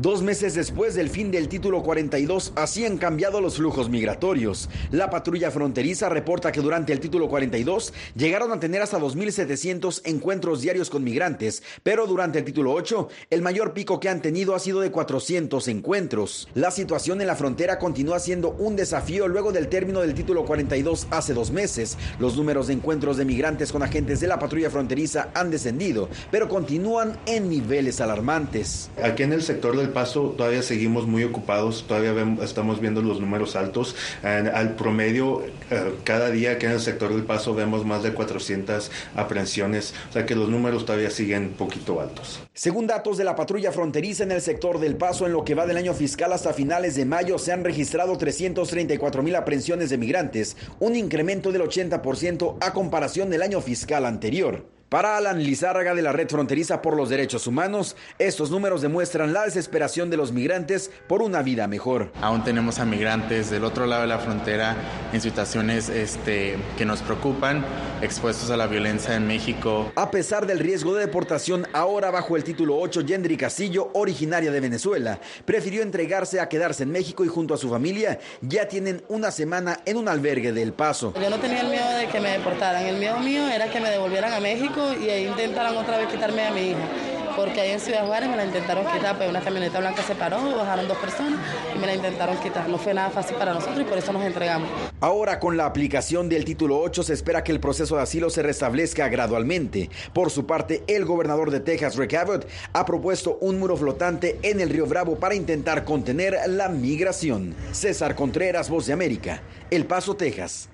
Dos 0.00 0.22
meses 0.22 0.54
después 0.54 0.94
del 0.94 1.10
fin 1.10 1.30
del 1.30 1.46
título 1.46 1.82
42, 1.82 2.54
así 2.56 2.86
han 2.86 2.96
cambiado 2.96 3.42
los 3.42 3.58
flujos 3.58 3.90
migratorios. 3.90 4.70
La 4.92 5.10
patrulla 5.10 5.50
fronteriza 5.50 6.08
reporta 6.08 6.52
que 6.52 6.62
durante 6.62 6.94
el 6.94 7.00
título 7.00 7.28
42 7.28 7.92
llegaron 8.16 8.50
a 8.50 8.58
tener 8.58 8.80
hasta 8.80 8.98
2.700 8.98 10.00
encuentros 10.06 10.62
diarios 10.62 10.88
con 10.88 11.04
migrantes, 11.04 11.62
pero 11.82 12.06
durante 12.06 12.38
el 12.38 12.46
título 12.46 12.72
8 12.72 13.08
el 13.28 13.42
mayor 13.42 13.74
pico 13.74 14.00
que 14.00 14.08
han 14.08 14.22
tenido 14.22 14.54
ha 14.54 14.58
sido 14.58 14.80
de 14.80 14.90
400 14.90 15.68
encuentros. 15.68 16.48
La 16.54 16.70
situación 16.70 17.20
en 17.20 17.26
la 17.26 17.36
frontera 17.36 17.78
continúa 17.78 18.20
siendo 18.20 18.52
un 18.52 18.76
desafío 18.76 19.28
luego 19.28 19.52
del 19.52 19.68
término 19.68 20.00
del 20.00 20.14
título 20.14 20.46
42 20.46 21.08
hace 21.10 21.34
dos 21.34 21.50
meses. 21.50 21.98
Los 22.18 22.38
números 22.38 22.68
de 22.68 22.72
encuentros 22.72 23.18
de 23.18 23.26
migrantes 23.26 23.70
con 23.70 23.82
agentes 23.82 24.20
de 24.20 24.28
la 24.28 24.38
patrulla 24.38 24.70
fronteriza 24.70 25.28
han 25.34 25.50
descendido, 25.50 26.08
pero 26.30 26.48
continúan 26.48 27.18
en 27.26 27.50
niveles 27.50 28.00
alarmantes. 28.00 28.88
Aquí 29.02 29.24
en 29.24 29.34
el 29.34 29.42
sector 29.42 29.76
del 29.76 29.89
Paso 29.90 30.34
todavía 30.36 30.62
seguimos 30.62 31.06
muy 31.06 31.24
ocupados, 31.24 31.84
todavía 31.86 32.14
estamos 32.42 32.80
viendo 32.80 33.02
los 33.02 33.20
números 33.20 33.56
altos. 33.56 33.96
al 34.22 34.74
promedio, 34.76 35.42
eh, 35.70 35.94
cada 36.04 36.30
día 36.30 36.58
que 36.58 36.66
en 36.66 36.72
el 36.72 36.80
sector 36.80 37.12
del 37.12 37.24
Paso 37.24 37.54
vemos 37.54 37.84
más 37.84 38.02
de 38.02 38.12
400 38.12 38.90
aprehensiones, 39.16 39.94
o 40.08 40.12
sea 40.12 40.26
que 40.26 40.34
los 40.34 40.48
números 40.48 40.84
todavía 40.84 41.10
siguen 41.10 41.50
poquito 41.50 42.00
altos. 42.00 42.40
Según 42.54 42.86
datos 42.86 43.18
de 43.18 43.24
la 43.24 43.36
patrulla 43.36 43.72
fronteriza 43.72 44.24
en 44.24 44.32
el 44.32 44.40
sector 44.40 44.78
del 44.78 44.96
Paso, 44.96 45.26
en 45.26 45.32
lo 45.32 45.44
que 45.44 45.54
va 45.54 45.66
del 45.66 45.76
año 45.76 45.94
fiscal 45.94 46.32
hasta 46.32 46.52
finales 46.52 46.94
de 46.94 47.04
mayo 47.04 47.38
se 47.38 47.52
han 47.52 47.64
registrado 47.64 48.16
334 48.16 49.22
mil 49.22 49.36
aprehensiones 49.36 49.90
de 49.90 49.98
migrantes, 49.98 50.56
un 50.78 50.96
incremento 50.96 51.52
del 51.52 51.62
80% 51.62 52.56
a 52.60 52.72
comparación 52.72 53.30
del 53.30 53.42
año 53.42 53.60
fiscal 53.60 54.04
anterior. 54.04 54.79
Para 54.90 55.16
Alan 55.16 55.40
Lizárraga 55.40 55.94
de 55.94 56.02
la 56.02 56.10
Red 56.10 56.28
Fronteriza 56.30 56.82
por 56.82 56.96
los 56.96 57.08
Derechos 57.08 57.46
Humanos, 57.46 57.94
estos 58.18 58.50
números 58.50 58.82
demuestran 58.82 59.32
la 59.32 59.44
desesperación 59.44 60.10
de 60.10 60.16
los 60.16 60.32
migrantes 60.32 60.90
por 61.06 61.22
una 61.22 61.42
vida 61.42 61.68
mejor. 61.68 62.10
Aún 62.20 62.42
tenemos 62.42 62.80
a 62.80 62.84
migrantes 62.84 63.50
del 63.50 63.62
otro 63.62 63.86
lado 63.86 64.02
de 64.02 64.08
la 64.08 64.18
frontera 64.18 64.74
en 65.12 65.20
situaciones 65.20 65.88
este, 65.88 66.58
que 66.76 66.84
nos 66.84 67.02
preocupan, 67.02 67.64
expuestos 68.02 68.50
a 68.50 68.56
la 68.56 68.66
violencia 68.66 69.14
en 69.14 69.28
México. 69.28 69.92
A 69.94 70.10
pesar 70.10 70.44
del 70.44 70.58
riesgo 70.58 70.92
de 70.92 71.06
deportación, 71.06 71.68
ahora 71.72 72.10
bajo 72.10 72.36
el 72.36 72.42
título 72.42 72.76
8, 72.80 73.02
Yendri 73.02 73.36
Casillo, 73.36 73.92
originaria 73.94 74.50
de 74.50 74.58
Venezuela, 74.58 75.20
prefirió 75.44 75.82
entregarse 75.82 76.40
a 76.40 76.48
quedarse 76.48 76.82
en 76.82 76.90
México 76.90 77.24
y 77.24 77.28
junto 77.28 77.54
a 77.54 77.58
su 77.58 77.70
familia 77.70 78.18
ya 78.40 78.66
tienen 78.66 79.04
una 79.06 79.30
semana 79.30 79.82
en 79.86 79.98
un 79.98 80.08
albergue 80.08 80.50
del 80.50 80.72
Paso. 80.72 81.14
Yo 81.22 81.30
no 81.30 81.38
tenía 81.38 81.60
el 81.60 81.68
miedo 81.68 81.90
de 81.90 82.08
que 82.08 82.18
me 82.18 82.30
deportaran, 82.30 82.84
el 82.86 82.96
miedo 82.96 83.20
mío 83.20 83.46
era 83.46 83.70
que 83.70 83.78
me 83.78 83.88
devolvieran 83.88 84.32
a 84.32 84.40
México 84.40 84.79
y 85.00 85.10
ahí 85.10 85.26
intentaron 85.26 85.76
otra 85.76 85.98
vez 85.98 86.08
quitarme 86.08 86.46
a 86.46 86.50
mi 86.50 86.70
hija. 86.70 86.88
Porque 87.36 87.60
ahí 87.60 87.70
en 87.70 87.80
Ciudad 87.80 88.06
Juárez 88.06 88.28
me 88.28 88.36
la 88.36 88.44
intentaron 88.44 88.84
quitar, 88.86 89.16
pues 89.16 89.30
una 89.30 89.40
camioneta 89.40 89.78
blanca 89.78 90.02
se 90.02 90.14
paró, 90.14 90.56
bajaron 90.56 90.88
dos 90.88 90.98
personas 90.98 91.38
y 91.74 91.78
me 91.78 91.86
la 91.86 91.94
intentaron 91.94 92.36
quitar. 92.38 92.68
No 92.68 92.76
fue 92.76 92.92
nada 92.92 93.10
fácil 93.10 93.36
para 93.36 93.54
nosotros 93.54 93.80
y 93.80 93.84
por 93.84 93.98
eso 93.98 94.12
nos 94.12 94.24
entregamos. 94.24 94.68
Ahora 95.00 95.38
con 95.38 95.56
la 95.56 95.66
aplicación 95.66 96.28
del 96.28 96.44
título 96.44 96.80
8 96.80 97.02
se 97.02 97.14
espera 97.14 97.44
que 97.44 97.52
el 97.52 97.60
proceso 97.60 97.96
de 97.96 98.02
asilo 98.02 98.30
se 98.30 98.42
restablezca 98.42 99.08
gradualmente. 99.08 99.90
Por 100.12 100.30
su 100.30 100.44
parte, 100.44 100.82
el 100.86 101.04
gobernador 101.04 101.50
de 101.50 101.60
Texas, 101.60 101.96
Rick 101.96 102.14
Abbott, 102.14 102.46
ha 102.72 102.84
propuesto 102.84 103.38
un 103.40 103.58
muro 103.58 103.76
flotante 103.76 104.38
en 104.42 104.60
el 104.60 104.68
río 104.68 104.86
Bravo 104.86 105.16
para 105.16 105.34
intentar 105.34 105.84
contener 105.84 106.36
la 106.48 106.68
migración. 106.68 107.54
César 107.72 108.16
Contreras, 108.16 108.68
Voz 108.68 108.86
de 108.86 108.92
América, 108.92 109.40
El 109.70 109.86
Paso, 109.86 110.16
Texas. 110.16 110.68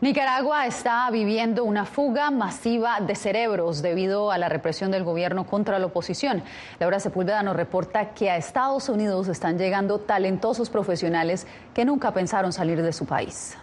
Nicaragua 0.00 0.64
está 0.68 1.10
viviendo 1.10 1.64
una 1.64 1.84
fuga 1.84 2.30
masiva 2.30 3.00
de 3.00 3.16
cerebros 3.16 3.82
debido 3.82 4.30
a 4.30 4.38
la 4.38 4.48
represión 4.48 4.92
del 4.92 5.02
gobierno 5.02 5.44
contra 5.44 5.80
la 5.80 5.86
oposición. 5.86 6.44
Laura 6.78 7.00
Sepúlveda 7.00 7.42
nos 7.42 7.56
reporta 7.56 8.14
que 8.14 8.30
a 8.30 8.36
Estados 8.36 8.88
Unidos 8.88 9.26
están 9.26 9.58
llegando 9.58 9.98
talentosos 9.98 10.70
profesionales 10.70 11.48
que 11.74 11.84
nunca 11.84 12.12
pensaron 12.12 12.52
salir 12.52 12.80
de 12.80 12.92
su 12.92 13.06
país. 13.06 13.56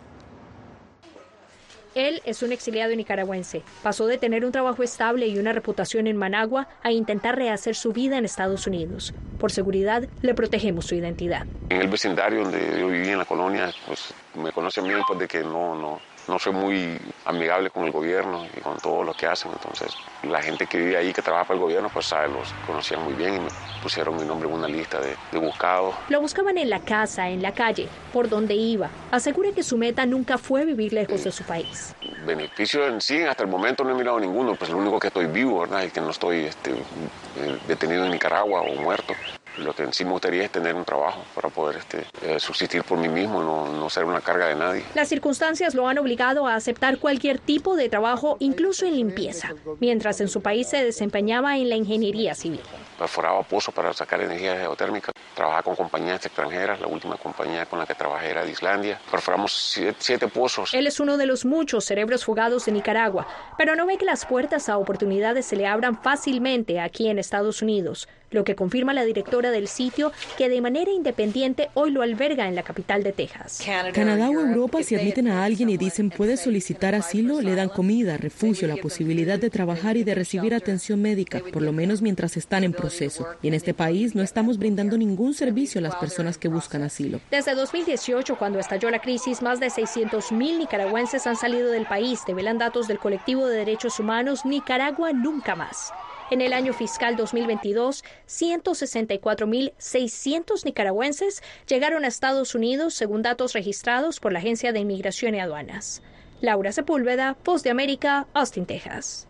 Él 1.93 2.21
es 2.25 2.43
un 2.43 2.51
exiliado 2.51 2.93
nicaragüense. 2.93 3.63
Pasó 3.81 4.05
de 4.05 4.17
tener 4.17 4.43
un 4.43 4.51
trabajo 4.51 4.83
estable 4.83 5.27
y 5.27 5.39
una 5.39 5.53
reputación 5.53 6.05
en 6.05 6.17
Managua 6.17 6.67
a 6.83 6.91
intentar 6.91 7.37
rehacer 7.37 7.75
su 7.75 7.93
vida 7.93 8.17
en 8.17 8.25
Estados 8.25 8.67
Unidos. 8.67 9.13
Por 9.39 9.53
seguridad, 9.53 10.03
le 10.21 10.33
protegemos 10.33 10.87
su 10.87 10.95
identidad. 10.95 11.45
En 11.69 11.79
el 11.79 11.87
vecindario 11.87 12.41
donde 12.41 12.77
yo 12.77 12.89
viví 12.89 13.07
en 13.07 13.19
la 13.19 13.23
colonia, 13.23 13.71
pues 13.87 14.13
me 14.33 14.51
conocen 14.51 14.83
bien 14.83 14.99
pues 15.07 15.17
de 15.17 15.29
que 15.29 15.41
no, 15.41 15.73
no, 15.75 16.01
no 16.27 16.39
soy 16.39 16.53
muy 16.53 16.99
amigable 17.25 17.69
con 17.69 17.85
el 17.85 17.91
gobierno 17.91 18.45
y 18.55 18.59
con 18.61 18.77
todo 18.77 19.03
lo 19.03 19.13
que 19.13 19.27
hacen. 19.27 19.51
Entonces, 19.51 19.93
la 20.23 20.41
gente 20.41 20.67
que 20.67 20.77
vive 20.77 20.97
ahí, 20.97 21.13
que 21.13 21.21
trabaja 21.21 21.45
para 21.45 21.55
el 21.55 21.61
gobierno, 21.61 21.89
pues 21.93 22.07
sabe, 22.07 22.29
los 22.29 22.53
conocían 22.65 23.03
muy 23.03 23.13
bien 23.13 23.35
y 23.35 23.39
me 23.39 23.49
pusieron 23.81 24.15
mi 24.15 24.23
nombre 24.23 24.49
en 24.49 24.55
una 24.55 24.67
lista 24.67 24.99
de, 24.99 25.15
de 25.31 25.39
buscados. 25.39 25.95
Lo 26.09 26.21
buscaban 26.21 26.57
en 26.57 26.69
la 26.69 26.79
casa, 26.79 27.29
en 27.29 27.41
la 27.41 27.53
calle, 27.53 27.87
por 28.13 28.29
donde 28.29 28.55
iba. 28.55 28.89
Asegura 29.11 29.51
que 29.51 29.63
su 29.63 29.77
meta 29.77 30.05
nunca 30.05 30.37
fue 30.37 30.65
vivir 30.65 30.93
lejos 30.93 31.23
de 31.23 31.31
su 31.31 31.43
país. 31.43 31.95
Beneficio 32.25 32.87
en 32.87 33.01
sí, 33.01 33.21
hasta 33.21 33.43
el 33.43 33.49
momento 33.49 33.83
no 33.83 33.91
he 33.91 33.95
mirado 33.95 34.19
ninguno, 34.19 34.55
pues 34.55 34.71
lo 34.71 34.77
único 34.77 34.99
que 34.99 35.07
estoy 35.07 35.27
vivo, 35.27 35.61
¿verdad? 35.61 35.83
Y 35.83 35.89
que 35.91 36.01
no 36.01 36.09
estoy 36.09 36.45
este, 36.45 36.71
eh, 36.71 37.57
detenido 37.67 38.05
en 38.05 38.11
Nicaragua 38.11 38.61
o 38.61 38.75
muerto. 38.75 39.13
Lo 39.57 39.73
que 39.73 39.91
sí 39.93 40.03
me 40.03 40.11
gustaría 40.11 40.43
es 40.43 40.51
tener 40.51 40.75
un 40.75 40.83
trabajo 40.83 41.23
para 41.33 41.49
poder 41.49 41.77
este, 41.77 42.05
eh, 42.21 42.39
subsistir 42.39 42.83
por 42.83 42.97
mí 42.97 43.07
mismo, 43.07 43.41
no, 43.41 43.67
no 43.71 43.89
ser 43.89 44.03
una 44.03 44.21
carga 44.21 44.47
de 44.47 44.55
nadie. 44.55 44.83
Las 44.95 45.07
circunstancias 45.07 45.73
lo 45.75 45.87
han 45.87 45.97
obligado 45.97 46.47
a 46.47 46.55
aceptar 46.55 46.97
cualquier 46.97 47.39
tipo 47.39 47.75
de 47.75 47.89
trabajo, 47.89 48.37
incluso 48.39 48.85
en 48.85 48.95
limpieza, 48.95 49.53
mientras 49.79 50.19
en 50.21 50.27
su 50.27 50.41
país 50.41 50.67
se 50.69 50.83
desempeñaba 50.83 51.57
en 51.57 51.69
la 51.69 51.75
ingeniería 51.75 52.35
civil. 52.35 52.61
Perforaba 52.97 53.43
pozos 53.43 53.73
para 53.73 53.93
sacar 53.93 54.21
energía 54.21 54.57
geotérmica, 54.57 55.11
trabajaba 55.35 55.63
con 55.63 55.75
compañías 55.75 56.25
extranjeras, 56.25 56.79
la 56.79 56.87
última 56.87 57.17
compañía 57.17 57.65
con 57.65 57.79
la 57.79 57.85
que 57.85 57.93
trabajé 57.93 58.29
era 58.31 58.45
de 58.45 58.51
Islandia. 58.51 58.99
Perforamos 59.11 59.53
siete, 59.53 59.97
siete 59.99 60.27
pozos. 60.27 60.73
Él 60.73 60.87
es 60.87 60.99
uno 60.99 61.17
de 61.17 61.25
los 61.25 61.45
muchos 61.45 61.85
cerebros 61.85 62.25
fugados 62.25 62.65
de 62.65 62.71
Nicaragua, 62.71 63.27
pero 63.57 63.75
no 63.75 63.85
ve 63.85 63.97
que 63.97 64.05
las 64.05 64.25
puertas 64.25 64.69
a 64.69 64.77
oportunidades 64.77 65.45
se 65.45 65.55
le 65.55 65.67
abran 65.67 66.01
fácilmente 66.01 66.79
aquí 66.79 67.09
en 67.09 67.19
Estados 67.19 67.61
Unidos 67.61 68.07
lo 68.35 68.43
que 68.43 68.55
confirma 68.55 68.93
la 68.93 69.03
directora 69.03 69.49
del 69.49 69.67
sitio 69.67 70.11
que 70.37 70.49
de 70.49 70.61
manera 70.61 70.91
independiente 70.91 71.69
hoy 71.73 71.89
lo 71.89 72.03
alberga 72.03 72.47
en 72.47 72.53
la 72.53 72.61
capital 72.61 73.01
de 73.01 73.13
Texas. 73.13 73.63
Canadá 73.93 74.29
o 74.29 74.39
Europa 74.39 74.83
si 74.83 74.95
admiten 74.95 75.27
a 75.27 75.43
alguien 75.43 75.69
y 75.69 75.77
dicen 75.77 76.11
puede 76.11 76.37
solicitar 76.37 76.93
asilo, 76.93 77.41
le 77.41 77.55
dan 77.55 77.69
comida, 77.69 78.17
refugio, 78.17 78.67
la 78.67 78.75
posibilidad 78.75 79.39
de 79.39 79.49
trabajar 79.49 79.97
y 79.97 80.03
de 80.03 80.13
recibir 80.13 80.53
atención 80.53 81.01
médica, 81.01 81.41
por 81.51 81.61
lo 81.61 81.71
menos 81.71 82.01
mientras 82.01 82.37
están 82.37 82.63
en 82.63 82.73
proceso. 82.73 83.25
Y 83.41 83.47
en 83.47 83.53
este 83.53 83.73
país 83.73 84.13
no 84.13 84.21
estamos 84.21 84.59
brindando 84.59 84.97
ningún 84.97 85.33
servicio 85.33 85.79
a 85.79 85.81
las 85.81 85.95
personas 85.95 86.37
que 86.37 86.47
buscan 86.47 86.83
asilo. 86.83 87.19
Desde 87.31 87.55
2018, 87.55 88.37
cuando 88.37 88.59
estalló 88.59 88.89
la 88.89 88.99
crisis, 88.99 89.41
más 89.41 89.59
de 89.59 89.67
600.000 89.67 90.59
nicaragüenses 90.59 91.25
han 91.25 91.37
salido 91.37 91.71
del 91.71 91.85
país, 91.85 92.19
develan 92.27 92.57
datos 92.57 92.87
del 92.87 92.99
colectivo 92.99 93.47
de 93.47 93.57
derechos 93.57 93.99
humanos 93.99 94.45
Nicaragua 94.45 95.13
Nunca 95.13 95.55
Más. 95.55 95.91
En 96.31 96.41
el 96.41 96.53
año 96.53 96.73
fiscal 96.73 97.15
2022, 97.15 98.03
164.600 98.27 100.65
nicaragüenses 100.65 101.43
llegaron 101.67 102.03
a 102.03 102.07
Estados 102.07 102.55
Unidos 102.55 102.95
según 102.95 103.21
datos 103.21 103.53
registrados 103.53 104.19
por 104.19 104.33
la 104.33 104.39
Agencia 104.39 104.73
de 104.73 104.79
Inmigración 104.79 105.35
y 105.35 105.39
Aduanas. 105.39 106.01
Laura 106.41 106.71
Sepúlveda, 106.71 107.35
Post 107.43 107.63
de 107.63 107.69
América, 107.69 108.25
Austin, 108.33 108.65
Texas. 108.65 109.27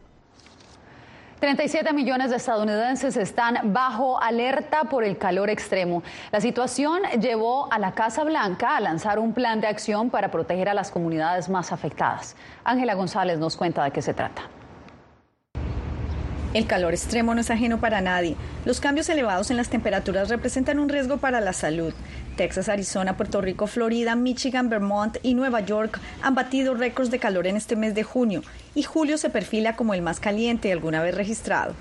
37 1.41 1.91
millones 1.91 2.29
de 2.29 2.37
estadounidenses 2.37 3.17
están 3.17 3.73
bajo 3.73 4.21
alerta 4.21 4.85
por 4.85 5.03
el 5.03 5.17
calor 5.17 5.49
extremo. 5.49 6.01
La 6.31 6.39
situación 6.39 7.01
llevó 7.19 7.69
a 7.73 7.77
la 7.77 7.93
Casa 7.93 8.23
Blanca 8.23 8.77
a 8.77 8.79
lanzar 8.79 9.19
un 9.19 9.33
plan 9.33 9.59
de 9.59 9.67
acción 9.67 10.09
para 10.09 10.31
proteger 10.31 10.69
a 10.69 10.73
las 10.73 10.91
comunidades 10.91 11.49
más 11.49 11.73
afectadas. 11.73 12.37
Ángela 12.63 12.93
González 12.93 13.37
nos 13.37 13.57
cuenta 13.57 13.83
de 13.83 13.91
qué 13.91 14.01
se 14.01 14.13
trata. 14.13 14.43
El 16.55 16.67
calor 16.67 16.93
extremo 16.93 17.35
no 17.35 17.41
es 17.41 17.51
ajeno 17.51 17.81
para 17.81 17.99
nadie. 17.99 18.37
Los 18.63 18.79
cambios 18.79 19.09
elevados 19.09 19.51
en 19.51 19.57
las 19.57 19.67
temperaturas 19.67 20.29
representan 20.29 20.79
un 20.79 20.87
riesgo 20.87 21.17
para 21.17 21.41
la 21.41 21.51
salud. 21.51 21.93
Texas, 22.37 22.69
Arizona, 22.69 23.17
Puerto 23.17 23.41
Rico, 23.41 23.67
Florida, 23.67 24.15
Michigan, 24.15 24.69
Vermont 24.69 25.17
y 25.21 25.33
Nueva 25.33 25.59
York 25.59 25.99
han 26.21 26.33
batido 26.33 26.73
récords 26.73 27.11
de 27.11 27.19
calor 27.19 27.45
en 27.47 27.57
este 27.57 27.75
mes 27.75 27.93
de 27.93 28.03
junio 28.03 28.41
y 28.73 28.83
julio 28.83 29.17
se 29.17 29.29
perfila 29.29 29.75
como 29.75 29.93
el 29.93 30.01
más 30.01 30.21
caliente 30.21 30.71
alguna 30.71 31.03
vez 31.03 31.13
registrado. 31.13 31.73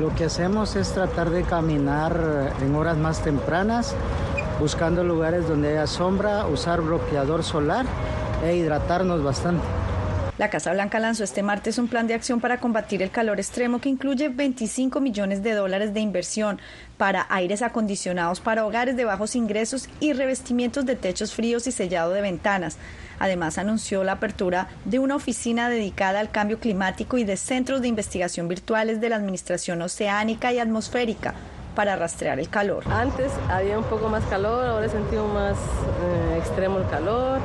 Lo 0.00 0.14
que 0.14 0.24
hacemos 0.24 0.74
es 0.74 0.94
tratar 0.94 1.28
de 1.28 1.42
caminar 1.42 2.50
en 2.62 2.74
horas 2.74 2.96
más 2.96 3.22
tempranas, 3.22 3.94
buscando 4.58 5.04
lugares 5.04 5.46
donde 5.46 5.68
haya 5.68 5.86
sombra, 5.86 6.46
usar 6.46 6.80
bloqueador 6.80 7.44
solar 7.44 7.84
e 8.42 8.56
hidratarnos 8.56 9.22
bastante. 9.22 9.83
La 10.36 10.50
Casa 10.50 10.72
Blanca 10.72 10.98
lanzó 10.98 11.22
este 11.22 11.44
martes 11.44 11.78
un 11.78 11.86
plan 11.86 12.08
de 12.08 12.14
acción 12.14 12.40
para 12.40 12.58
combatir 12.58 13.02
el 13.02 13.12
calor 13.12 13.38
extremo 13.38 13.80
que 13.80 13.88
incluye 13.88 14.28
25 14.28 15.00
millones 15.00 15.44
de 15.44 15.52
dólares 15.52 15.94
de 15.94 16.00
inversión 16.00 16.60
para 16.98 17.26
aires 17.28 17.62
acondicionados 17.62 18.40
para 18.40 18.66
hogares 18.66 18.96
de 18.96 19.04
bajos 19.04 19.36
ingresos 19.36 19.88
y 20.00 20.12
revestimientos 20.12 20.86
de 20.86 20.96
techos 20.96 21.32
fríos 21.32 21.68
y 21.68 21.72
sellado 21.72 22.10
de 22.10 22.20
ventanas. 22.20 22.78
Además, 23.20 23.58
anunció 23.58 24.02
la 24.02 24.12
apertura 24.12 24.66
de 24.84 24.98
una 24.98 25.14
oficina 25.14 25.70
dedicada 25.70 26.18
al 26.18 26.32
cambio 26.32 26.58
climático 26.58 27.16
y 27.16 27.22
de 27.22 27.36
centros 27.36 27.80
de 27.80 27.86
investigación 27.86 28.48
virtuales 28.48 29.00
de 29.00 29.10
la 29.10 29.16
Administración 29.16 29.82
Oceánica 29.82 30.52
y 30.52 30.58
Atmosférica 30.58 31.34
para 31.74 31.96
rastrear 31.96 32.38
el 32.38 32.48
calor. 32.48 32.84
Antes 32.90 33.32
había 33.48 33.78
un 33.78 33.84
poco 33.84 34.08
más 34.08 34.24
calor, 34.24 34.66
ahora 34.66 34.88
sentimos 34.88 35.32
más 35.32 35.56
eh, 35.56 36.38
extremo 36.38 36.78
el 36.78 36.88
calor. 36.88 37.40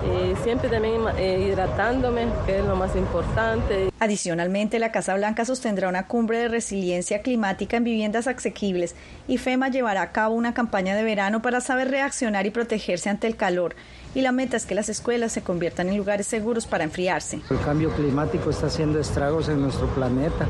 Y 0.00 0.34
siempre 0.42 0.70
también 0.70 1.02
eh, 1.18 1.46
hidratándome, 1.46 2.26
que 2.46 2.60
es 2.60 2.64
lo 2.64 2.74
más 2.74 2.96
importante. 2.96 3.90
Adicionalmente, 4.00 4.78
la 4.78 4.92
Casa 4.92 5.14
Blanca 5.14 5.44
sostendrá 5.44 5.90
una 5.90 6.06
cumbre 6.06 6.38
de 6.38 6.48
resiliencia 6.48 7.20
climática 7.20 7.76
en 7.76 7.84
viviendas 7.84 8.26
asequibles 8.26 8.94
y 9.28 9.36
FEMA 9.36 9.68
llevará 9.68 10.00
a 10.00 10.12
cabo 10.12 10.34
una 10.34 10.54
campaña 10.54 10.96
de 10.96 11.02
verano 11.02 11.42
para 11.42 11.60
saber 11.60 11.90
reaccionar 11.90 12.46
y 12.46 12.50
protegerse 12.50 13.10
ante 13.10 13.26
el 13.26 13.36
calor 13.36 13.74
y 14.14 14.22
la 14.22 14.32
meta 14.32 14.56
es 14.56 14.66
que 14.66 14.74
las 14.74 14.88
escuelas 14.88 15.32
se 15.32 15.42
conviertan 15.42 15.88
en 15.88 15.96
lugares 15.96 16.26
seguros 16.26 16.66
para 16.66 16.84
enfriarse. 16.84 17.40
El 17.50 17.60
cambio 17.60 17.90
climático 17.90 18.50
está 18.50 18.66
haciendo 18.66 18.98
estragos 18.98 19.48
en 19.48 19.60
nuestro 19.60 19.86
planeta. 19.88 20.46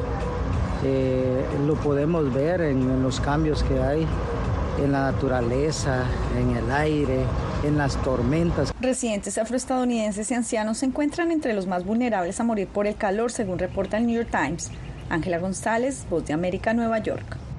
Eh, 0.85 1.45
lo 1.67 1.75
podemos 1.75 2.33
ver 2.33 2.61
en, 2.63 3.03
los 3.03 3.21
cambios 3.21 3.63
que 3.63 3.81
hay 3.81 4.07
en 4.83 4.93
la 4.93 5.13
naturaleza, 5.13 6.05
en 6.39 6.57
el 6.57 6.71
aire, 6.71 7.25
en 7.65 7.77
las 7.77 7.97
tormentas. 8.03 8.73
Residentes 8.81 9.37
afroestadounidenses 9.37 10.31
y 10.31 10.35
ancianos 10.35 10.79
se 10.79 10.87
encuentran 10.87 11.31
entre 11.33 11.53
los 11.53 11.67
más 11.67 11.85
vulnerables 11.85 12.41
a 12.41 12.45
morir 12.45 12.69
por 12.69 12.87
el 12.87 12.95
calor, 12.95 13.31
según 13.31 13.59
reporta 13.59 13.99
el 13.99 14.07
New 14.07 14.17
York 14.17 14.31
Times. 14.31 14.71
Ángela 15.11 15.39
González, 15.39 16.07
Voz 16.09 16.25
de 16.25 16.33
América, 16.33 16.73
Nueva 16.73 16.99
York. 16.99 17.50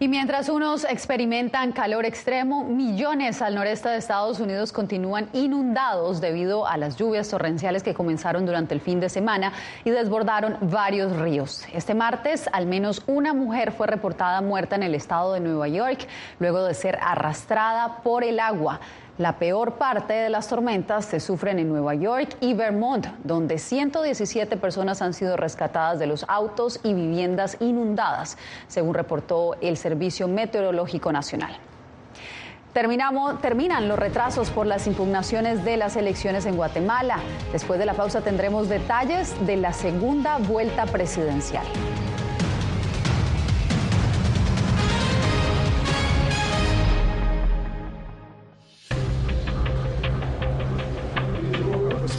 Y 0.00 0.06
mientras 0.06 0.48
unos 0.48 0.84
experimentan 0.84 1.72
calor 1.72 2.06
extremo, 2.06 2.62
millones 2.62 3.42
al 3.42 3.56
noreste 3.56 3.88
de 3.88 3.96
Estados 3.96 4.38
Unidos 4.38 4.72
continúan 4.72 5.28
inundados 5.32 6.20
debido 6.20 6.68
a 6.68 6.76
las 6.76 6.96
lluvias 6.96 7.28
torrenciales 7.28 7.82
que 7.82 7.94
comenzaron 7.94 8.46
durante 8.46 8.74
el 8.74 8.80
fin 8.80 9.00
de 9.00 9.08
semana 9.08 9.52
y 9.84 9.90
desbordaron 9.90 10.56
varios 10.60 11.16
ríos. 11.16 11.64
Este 11.74 11.94
martes, 11.94 12.48
al 12.52 12.66
menos 12.66 13.02
una 13.08 13.34
mujer 13.34 13.72
fue 13.72 13.88
reportada 13.88 14.40
muerta 14.40 14.76
en 14.76 14.84
el 14.84 14.94
estado 14.94 15.32
de 15.32 15.40
Nueva 15.40 15.66
York 15.66 16.06
luego 16.38 16.62
de 16.62 16.74
ser 16.74 16.96
arrastrada 17.02 17.96
por 18.04 18.22
el 18.22 18.38
agua. 18.38 18.78
La 19.18 19.36
peor 19.36 19.72
parte 19.74 20.12
de 20.12 20.28
las 20.28 20.46
tormentas 20.46 21.04
se 21.04 21.18
sufren 21.18 21.58
en 21.58 21.68
Nueva 21.68 21.96
York 21.96 22.36
y 22.40 22.54
Vermont, 22.54 23.04
donde 23.24 23.58
117 23.58 24.56
personas 24.58 25.02
han 25.02 25.12
sido 25.12 25.36
rescatadas 25.36 25.98
de 25.98 26.06
los 26.06 26.24
autos 26.28 26.78
y 26.84 26.94
viviendas 26.94 27.56
inundadas, 27.58 28.38
según 28.68 28.94
reportó 28.94 29.56
el 29.60 29.76
Servicio 29.76 30.28
Meteorológico 30.28 31.10
Nacional. 31.10 31.56
Terminamos, 32.72 33.40
terminan 33.40 33.88
los 33.88 33.98
retrasos 33.98 34.50
por 34.50 34.68
las 34.68 34.86
impugnaciones 34.86 35.64
de 35.64 35.76
las 35.78 35.96
elecciones 35.96 36.46
en 36.46 36.54
Guatemala. 36.54 37.18
Después 37.50 37.80
de 37.80 37.86
la 37.86 37.94
pausa 37.94 38.20
tendremos 38.20 38.68
detalles 38.68 39.34
de 39.44 39.56
la 39.56 39.72
segunda 39.72 40.38
vuelta 40.38 40.86
presidencial. 40.86 41.66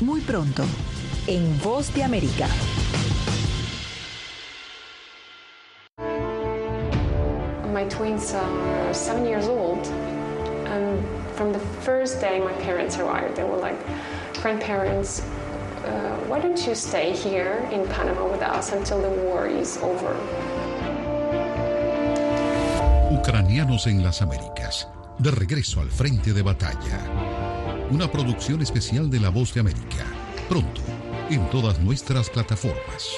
Muy 0.00 0.22
pronto, 0.22 0.64
en 1.26 1.58
Voz 1.60 1.92
de 1.92 2.02
América. 2.02 2.48
My 7.70 7.84
twins 7.84 8.32
are 8.32 8.94
seven 8.94 9.26
years 9.26 9.46
old, 9.46 9.86
and 10.66 11.04
from 11.36 11.52
the 11.52 11.58
first 11.82 12.18
day 12.18 12.40
my 12.40 12.52
parents 12.64 12.98
arrived, 12.98 13.36
they 13.36 13.44
were 13.44 13.58
like, 13.58 13.76
grandparents, 14.40 15.20
uh, 15.84 16.16
why 16.28 16.40
don't 16.40 16.66
you 16.66 16.74
stay 16.74 17.12
here 17.12 17.68
in 17.70 17.86
Panama 17.88 18.26
with 18.26 18.40
us 18.40 18.72
until 18.72 19.02
the 19.02 19.10
war 19.26 19.46
is 19.46 19.76
over? 19.82 20.16
Ucranianos 23.10 23.86
en 23.86 24.02
las 24.02 24.22
Américas, 24.22 24.88
de 25.18 25.30
regreso 25.30 25.82
al 25.82 25.90
frente 25.90 26.32
de 26.32 26.40
batalla 26.40 27.49
una 27.90 28.10
producción 28.10 28.62
especial 28.62 29.10
de 29.10 29.18
La 29.18 29.30
Voz 29.30 29.52
de 29.52 29.60
América. 29.60 30.04
Pronto, 30.48 30.80
en 31.28 31.44
todas 31.50 31.80
nuestras 31.80 32.30
plataformas. 32.30 33.10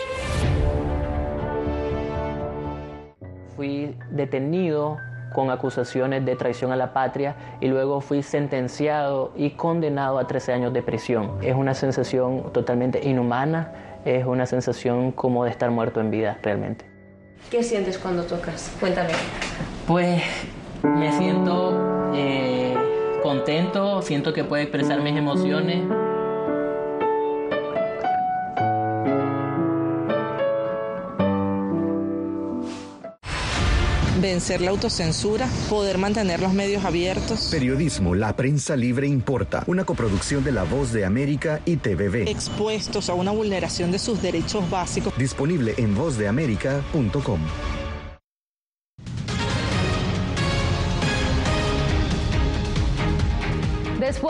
Fui 3.55 3.95
detenido 4.11 4.97
con 5.35 5.51
acusaciones 5.51 6.25
de 6.25 6.37
traición 6.37 6.73
a 6.73 6.77
la 6.77 6.95
patria 6.95 7.37
y 7.61 7.69
luego 7.69 8.01
fui 8.01 8.23
sentenciado 8.23 9.33
y 9.37 9.51
condenado 9.51 10.19
a 10.19 10.27
13 10.27 10.53
años 10.55 10.73
de 10.73 10.83
prisión. 10.83 11.39
Es 11.43 11.55
una 11.55 11.75
sensación 11.75 12.53
totalmente 12.53 13.07
inhumana, 13.07 14.01
es 14.07 14.25
una 14.25 14.47
sensación 14.47 15.13
como 15.13 15.45
de 15.45 15.51
estar 15.51 15.71
muerto 15.71 16.01
en 16.01 16.11
vida 16.11 16.39
realmente. 16.43 16.87
¿Qué 17.51 17.63
sientes 17.63 17.99
cuando 17.99 18.25
tocas? 18.25 18.75
Cuéntame. 18.81 19.13
Pues 19.87 20.23
me 20.83 21.13
siento... 21.13 22.13
Eh, 22.15 22.52
contento, 23.23 24.03
siento 24.03 24.33
que 24.33 24.45
puedo 24.45 24.63
expresar 24.63 25.01
mis 25.01 25.17
emociones. 25.17 25.85
vencer 34.23 34.63
la 34.63 34.71
autocensura, 34.71 35.47
poder 35.69 35.99
mantener 35.99 36.41
los 36.41 36.55
medios 36.55 36.85
abiertos. 36.85 37.49
Periodismo, 37.51 38.15
la 38.15 38.35
prensa 38.35 38.77
libre 38.77 39.07
importa, 39.07 39.65
una 39.67 39.85
coproducción 39.85 40.43
de 40.45 40.53
La 40.53 40.63
Voz 40.63 40.93
de 40.93 41.05
América 41.05 41.61
y 41.67 41.77
TVV. 41.77 42.29
Expuestos 42.29 43.11
a 43.11 43.15
una 43.15 43.33
vulneración 43.33 43.91
de 43.91 43.99
sus 43.99 44.23
derechos 44.23 44.71
básicos. 44.71 45.13
Disponible 45.19 45.75
en 45.77 45.95
vozdeamerica.com. 45.95 47.41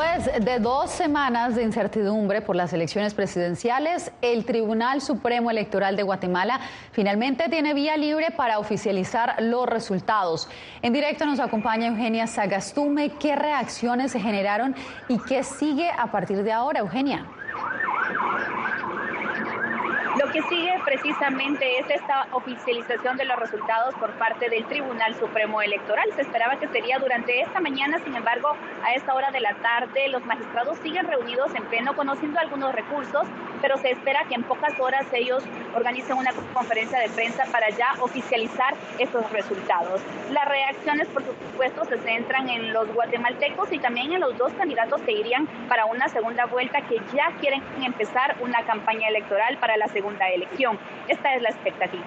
Después 0.02 0.44
de 0.44 0.58
dos 0.58 0.90
semanas 0.90 1.54
de 1.54 1.62
incertidumbre 1.62 2.42
por 2.42 2.56
las 2.56 2.72
elecciones 2.72 3.14
presidenciales, 3.14 4.10
el 4.20 4.44
Tribunal 4.44 5.00
Supremo 5.00 5.48
Electoral 5.48 5.94
de 5.94 6.02
Guatemala 6.02 6.58
finalmente 6.90 7.48
tiene 7.48 7.72
vía 7.72 7.96
libre 7.96 8.32
para 8.36 8.58
oficializar 8.58 9.36
los 9.40 9.66
resultados. 9.66 10.48
En 10.82 10.92
directo 10.92 11.24
nos 11.24 11.38
acompaña 11.38 11.86
Eugenia 11.86 12.26
Sagastume. 12.26 13.10
¿Qué 13.10 13.36
reacciones 13.36 14.10
se 14.10 14.18
generaron 14.18 14.74
y 15.08 15.18
qué 15.20 15.44
sigue 15.44 15.88
a 15.96 16.10
partir 16.10 16.42
de 16.42 16.50
ahora, 16.50 16.80
Eugenia? 16.80 17.24
Que 20.32 20.40
sigue 20.44 20.72
precisamente 20.86 21.78
es 21.78 21.90
esta 21.90 22.26
oficialización 22.32 23.18
de 23.18 23.26
los 23.26 23.38
resultados 23.38 23.94
por 23.96 24.12
parte 24.12 24.48
del 24.48 24.64
Tribunal 24.64 25.14
Supremo 25.16 25.60
Electoral. 25.60 26.08
Se 26.16 26.22
esperaba 26.22 26.56
que 26.56 26.68
sería 26.68 26.98
durante 26.98 27.42
esta 27.42 27.60
mañana, 27.60 27.98
sin 27.98 28.16
embargo, 28.16 28.56
a 28.82 28.94
esta 28.94 29.12
hora 29.12 29.30
de 29.30 29.40
la 29.40 29.52
tarde 29.56 30.08
los 30.08 30.24
magistrados 30.24 30.78
siguen 30.78 31.06
reunidos 31.06 31.54
en 31.54 31.64
pleno 31.64 31.94
conociendo 31.94 32.40
algunos 32.40 32.74
recursos, 32.74 33.26
pero 33.62 33.78
se 33.78 33.92
espera 33.92 34.24
que 34.28 34.34
en 34.34 34.42
pocas 34.42 34.78
horas 34.78 35.06
ellos 35.12 35.42
organicen 35.74 36.18
una 36.18 36.32
conferencia 36.52 36.98
de 36.98 37.08
prensa 37.08 37.44
para 37.50 37.70
ya 37.70 37.94
oficializar 38.00 38.74
estos 38.98 39.30
resultados. 39.30 40.02
Las 40.30 40.46
reacciones, 40.46 41.08
por 41.08 41.24
supuesto, 41.24 41.84
se 41.84 41.98
centran 41.98 42.48
en 42.48 42.72
los 42.72 42.92
guatemaltecos 42.92 43.72
y 43.72 43.78
también 43.78 44.12
en 44.12 44.20
los 44.20 44.36
dos 44.36 44.52
candidatos 44.54 45.00
que 45.02 45.12
irían 45.12 45.46
para 45.68 45.86
una 45.86 46.08
segunda 46.08 46.46
vuelta 46.46 46.82
que 46.82 47.00
ya 47.14 47.32
quieren 47.40 47.62
empezar 47.82 48.36
una 48.40 48.62
campaña 48.64 49.08
electoral 49.08 49.56
para 49.58 49.76
la 49.76 49.86
segunda 49.88 50.28
elección. 50.28 50.78
Esta 51.08 51.34
es 51.34 51.42
la 51.42 51.50
expectativa. 51.50 52.04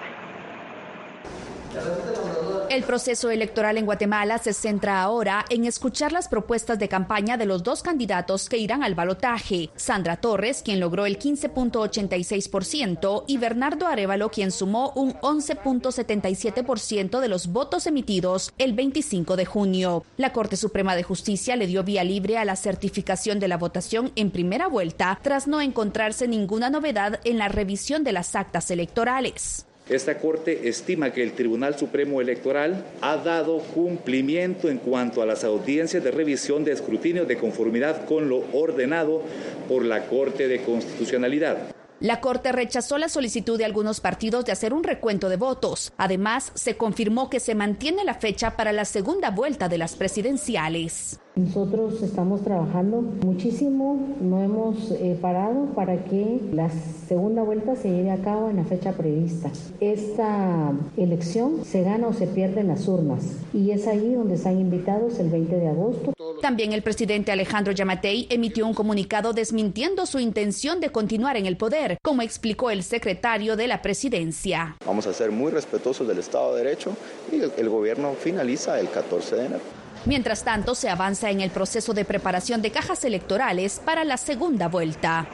El 2.68 2.82
proceso 2.82 3.30
electoral 3.30 3.78
en 3.78 3.86
Guatemala 3.86 4.38
se 4.38 4.52
centra 4.52 5.00
ahora 5.00 5.44
en 5.50 5.64
escuchar 5.64 6.10
las 6.12 6.26
propuestas 6.28 6.78
de 6.78 6.88
campaña 6.88 7.36
de 7.36 7.46
los 7.46 7.62
dos 7.62 7.82
candidatos 7.82 8.48
que 8.48 8.58
irán 8.58 8.82
al 8.82 8.96
balotaje. 8.96 9.70
Sandra 9.76 10.16
Torres, 10.16 10.62
quien 10.64 10.80
logró 10.80 11.06
el 11.06 11.18
15.86%, 11.18 13.24
y 13.28 13.38
Bernardo 13.38 13.86
Arevalo, 13.86 14.30
quien 14.30 14.50
sumó 14.50 14.92
un 14.96 15.12
11.77% 15.14 17.20
de 17.20 17.28
los 17.28 17.46
votos 17.46 17.86
emitidos 17.86 18.52
el 18.58 18.72
25 18.72 19.36
de 19.36 19.46
junio. 19.46 20.04
La 20.16 20.32
Corte 20.32 20.56
Suprema 20.56 20.96
de 20.96 21.04
Justicia 21.04 21.54
le 21.56 21.68
dio 21.68 21.84
vía 21.84 22.04
libre 22.04 22.36
a 22.36 22.44
la 22.44 22.56
certificación 22.56 23.38
de 23.38 23.48
la 23.48 23.58
votación 23.58 24.10
en 24.16 24.30
primera 24.30 24.66
vuelta, 24.66 25.20
tras 25.22 25.46
no 25.46 25.60
encontrarse 25.60 26.26
ninguna 26.26 26.68
novedad 26.68 27.20
en 27.24 27.38
la 27.38 27.48
revisión 27.48 28.02
de 28.02 28.12
las 28.12 28.34
actas 28.34 28.70
electorales. 28.70 29.65
Esta 29.88 30.18
Corte 30.18 30.68
estima 30.68 31.12
que 31.12 31.22
el 31.22 31.32
Tribunal 31.32 31.78
Supremo 31.78 32.20
Electoral 32.20 32.84
ha 33.00 33.18
dado 33.18 33.58
cumplimiento 33.58 34.68
en 34.68 34.78
cuanto 34.78 35.22
a 35.22 35.26
las 35.26 35.44
audiencias 35.44 36.02
de 36.02 36.10
revisión 36.10 36.64
de 36.64 36.72
escrutinio 36.72 37.24
de 37.24 37.36
conformidad 37.36 38.04
con 38.04 38.28
lo 38.28 38.44
ordenado 38.52 39.22
por 39.68 39.84
la 39.84 40.06
Corte 40.06 40.48
de 40.48 40.60
Constitucionalidad. 40.62 41.72
La 42.00 42.20
Corte 42.20 42.50
rechazó 42.50 42.98
la 42.98 43.08
solicitud 43.08 43.56
de 43.56 43.64
algunos 43.64 44.00
partidos 44.00 44.44
de 44.44 44.50
hacer 44.50 44.74
un 44.74 44.82
recuento 44.82 45.28
de 45.28 45.36
votos. 45.36 45.92
Además, 45.98 46.50
se 46.54 46.76
confirmó 46.76 47.30
que 47.30 47.38
se 47.38 47.54
mantiene 47.54 48.04
la 48.04 48.14
fecha 48.14 48.56
para 48.56 48.72
la 48.72 48.84
segunda 48.84 49.30
vuelta 49.30 49.68
de 49.68 49.78
las 49.78 49.94
presidenciales. 49.94 51.20
Nosotros 51.36 52.02
estamos 52.02 52.42
trabajando 52.42 53.02
muchísimo, 53.02 54.16
no 54.22 54.42
hemos 54.42 54.90
eh, 54.92 55.18
parado 55.20 55.66
para 55.74 56.02
que 56.04 56.40
la 56.54 56.70
segunda 56.70 57.42
vuelta 57.42 57.76
se 57.76 57.90
lleve 57.90 58.10
a 58.10 58.16
cabo 58.22 58.48
en 58.48 58.56
la 58.56 58.64
fecha 58.64 58.92
prevista. 58.92 59.50
Esta 59.78 60.72
elección 60.96 61.62
se 61.66 61.82
gana 61.82 62.08
o 62.08 62.14
se 62.14 62.26
pierde 62.26 62.60
en 62.60 62.68
las 62.68 62.88
urnas 62.88 63.22
y 63.52 63.70
es 63.70 63.86
ahí 63.86 64.14
donde 64.14 64.36
están 64.36 64.58
invitados 64.58 65.18
el 65.18 65.28
20 65.28 65.56
de 65.56 65.68
agosto. 65.68 66.14
También 66.40 66.72
el 66.72 66.80
presidente 66.80 67.32
Alejandro 67.32 67.74
Yamatei 67.74 68.26
emitió 68.30 68.66
un 68.66 68.72
comunicado 68.72 69.34
desmintiendo 69.34 70.06
su 70.06 70.18
intención 70.18 70.80
de 70.80 70.88
continuar 70.88 71.36
en 71.36 71.44
el 71.44 71.58
poder, 71.58 71.98
como 72.02 72.22
explicó 72.22 72.70
el 72.70 72.82
secretario 72.82 73.56
de 73.56 73.66
la 73.66 73.82
presidencia. 73.82 74.76
Vamos 74.86 75.06
a 75.06 75.12
ser 75.12 75.32
muy 75.32 75.52
respetuosos 75.52 76.08
del 76.08 76.18
Estado 76.18 76.54
de 76.54 76.64
Derecho 76.64 76.96
y 77.30 77.40
el, 77.40 77.52
el 77.58 77.68
gobierno 77.68 78.14
finaliza 78.14 78.80
el 78.80 78.88
14 78.88 79.36
de 79.36 79.44
enero. 79.44 79.85
Mientras 80.04 80.44
tanto, 80.44 80.74
se 80.74 80.88
avanza 80.88 81.30
en 81.30 81.40
el 81.40 81.50
proceso 81.50 81.94
de 81.94 82.04
preparación 82.04 82.62
de 82.62 82.70
cajas 82.70 83.04
electorales 83.04 83.80
para 83.84 84.04
la 84.04 84.16
segunda 84.16 84.68
vuelta. 84.68 85.26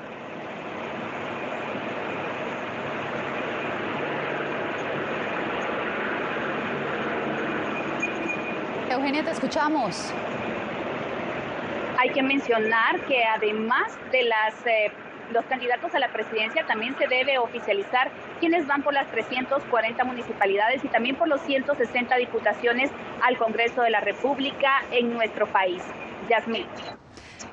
Eugenia, 8.90 9.24
te 9.24 9.30
escuchamos. 9.30 10.12
Hay 11.98 12.10
que 12.10 12.22
mencionar 12.22 13.00
que 13.06 13.24
además 13.24 13.92
de 14.10 14.22
las 14.24 14.54
eh, 14.66 14.92
los 15.32 15.44
candidatos 15.46 15.94
a 15.94 15.98
la 15.98 16.08
presidencia 16.08 16.66
también 16.66 16.96
se 16.98 17.06
debe 17.08 17.38
oficializar 17.38 18.10
quienes 18.40 18.66
van 18.66 18.82
por 18.82 18.94
las 18.94 19.10
340 19.10 20.04
municipalidades 20.04 20.84
y 20.84 20.88
también 20.88 21.16
por 21.16 21.28
los 21.28 21.40
160 21.42 22.16
diputaciones 22.16 22.90
al 23.22 23.38
Congreso 23.38 23.82
de 23.82 23.90
la 23.90 24.00
República 24.00 24.82
en 24.90 25.12
nuestro 25.12 25.46
país. 25.46 25.82
Yasmín. 26.28 26.66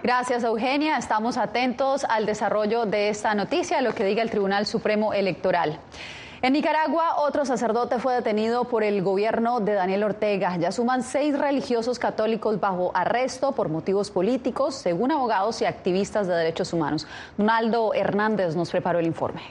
Gracias, 0.03 0.43
Eugenia. 0.43 0.97
Estamos 0.97 1.37
atentos 1.37 2.05
al 2.05 2.25
desarrollo 2.25 2.85
de 2.85 3.09
esta 3.09 3.35
noticia, 3.35 3.81
lo 3.81 3.93
que 3.93 4.05
diga 4.05 4.21
el 4.21 4.29
Tribunal 4.29 4.65
Supremo 4.65 5.13
Electoral. 5.13 5.79
En 6.41 6.53
Nicaragua, 6.53 7.17
otro 7.17 7.43
sacerdote 7.43 7.99
fue 7.99 8.13
detenido 8.13 8.63
por 8.63 8.85
el 8.85 9.01
gobierno 9.01 9.59
de 9.59 9.73
Daniel 9.73 10.03
Ortega. 10.03 10.55
Ya 10.55 10.71
suman 10.71 11.03
seis 11.03 11.37
religiosos 11.37 11.99
católicos 11.99 12.61
bajo 12.61 12.95
arresto 12.95 13.51
por 13.51 13.67
motivos 13.67 14.09
políticos, 14.09 14.75
según 14.75 15.11
abogados 15.11 15.61
y 15.61 15.65
activistas 15.65 16.27
de 16.27 16.35
derechos 16.35 16.71
humanos. 16.71 17.05
Donaldo 17.37 17.93
Hernández 17.93 18.55
nos 18.55 18.71
preparó 18.71 18.99
el 18.99 19.07
informe. 19.07 19.41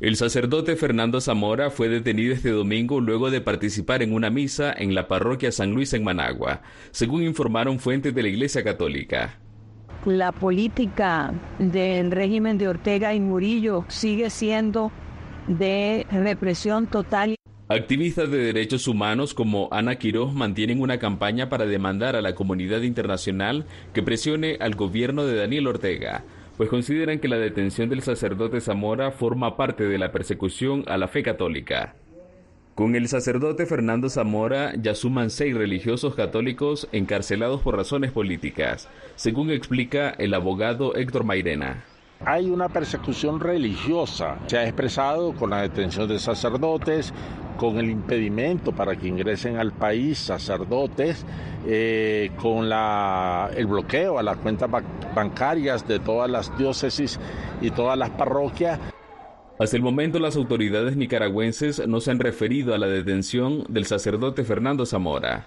El 0.00 0.16
sacerdote 0.16 0.74
Fernando 0.74 1.20
Zamora 1.20 1.70
fue 1.70 1.88
detenido 1.88 2.34
este 2.34 2.50
domingo 2.50 3.00
luego 3.00 3.30
de 3.30 3.40
participar 3.40 4.02
en 4.02 4.12
una 4.12 4.28
misa 4.28 4.74
en 4.76 4.96
la 4.96 5.06
parroquia 5.06 5.52
San 5.52 5.70
Luis 5.70 5.92
en 5.94 6.02
Managua, 6.02 6.62
según 6.90 7.22
informaron 7.22 7.78
fuentes 7.78 8.12
de 8.12 8.22
la 8.22 8.28
Iglesia 8.28 8.64
Católica 8.64 9.38
la 10.06 10.32
política 10.32 11.34
del 11.58 12.10
régimen 12.10 12.58
de 12.58 12.68
Ortega 12.68 13.14
y 13.14 13.20
Murillo 13.20 13.84
sigue 13.88 14.30
siendo 14.30 14.92
de 15.48 16.06
represión 16.10 16.86
total. 16.86 17.34
Activistas 17.68 18.30
de 18.30 18.38
derechos 18.38 18.86
humanos 18.86 19.34
como 19.34 19.68
Ana 19.72 19.96
Quiroz 19.96 20.32
mantienen 20.32 20.80
una 20.80 20.98
campaña 20.98 21.48
para 21.48 21.66
demandar 21.66 22.14
a 22.14 22.22
la 22.22 22.36
comunidad 22.36 22.82
internacional 22.82 23.66
que 23.92 24.04
presione 24.04 24.56
al 24.60 24.76
gobierno 24.76 25.26
de 25.26 25.34
Daniel 25.34 25.66
Ortega, 25.66 26.22
pues 26.56 26.70
consideran 26.70 27.18
que 27.18 27.28
la 27.28 27.38
detención 27.38 27.88
del 27.88 28.02
sacerdote 28.02 28.60
Zamora 28.60 29.10
forma 29.10 29.56
parte 29.56 29.84
de 29.84 29.98
la 29.98 30.12
persecución 30.12 30.84
a 30.86 30.96
la 30.96 31.08
fe 31.08 31.24
católica. 31.24 31.96
Con 32.76 32.94
el 32.94 33.08
sacerdote 33.08 33.64
Fernando 33.64 34.10
Zamora 34.10 34.74
ya 34.76 34.94
suman 34.94 35.30
seis 35.30 35.56
religiosos 35.56 36.14
católicos 36.14 36.88
encarcelados 36.92 37.62
por 37.62 37.74
razones 37.74 38.12
políticas, 38.12 38.86
según 39.14 39.50
explica 39.50 40.10
el 40.10 40.34
abogado 40.34 40.94
Héctor 40.94 41.24
Mairena. 41.24 41.84
Hay 42.26 42.50
una 42.50 42.68
persecución 42.68 43.40
religiosa, 43.40 44.36
se 44.46 44.58
ha 44.58 44.64
expresado 44.64 45.32
con 45.32 45.48
la 45.48 45.62
detención 45.62 46.06
de 46.06 46.18
sacerdotes, 46.18 47.14
con 47.56 47.78
el 47.78 47.88
impedimento 47.88 48.72
para 48.72 48.94
que 48.94 49.08
ingresen 49.08 49.56
al 49.56 49.72
país 49.72 50.18
sacerdotes, 50.18 51.24
eh, 51.66 52.30
con 52.36 52.70
el 53.56 53.66
bloqueo 53.66 54.18
a 54.18 54.22
las 54.22 54.36
cuentas 54.36 54.68
bancarias 55.14 55.88
de 55.88 55.98
todas 55.98 56.28
las 56.28 56.58
diócesis 56.58 57.18
y 57.62 57.70
todas 57.70 57.96
las 57.96 58.10
parroquias. 58.10 58.78
Hasta 59.58 59.76
el 59.76 59.82
momento 59.82 60.18
las 60.18 60.36
autoridades 60.36 60.96
nicaragüenses 60.96 61.86
no 61.88 62.00
se 62.00 62.10
han 62.10 62.18
referido 62.18 62.74
a 62.74 62.78
la 62.78 62.88
detención 62.88 63.64
del 63.70 63.86
sacerdote 63.86 64.44
Fernando 64.44 64.84
Zamora. 64.84 65.46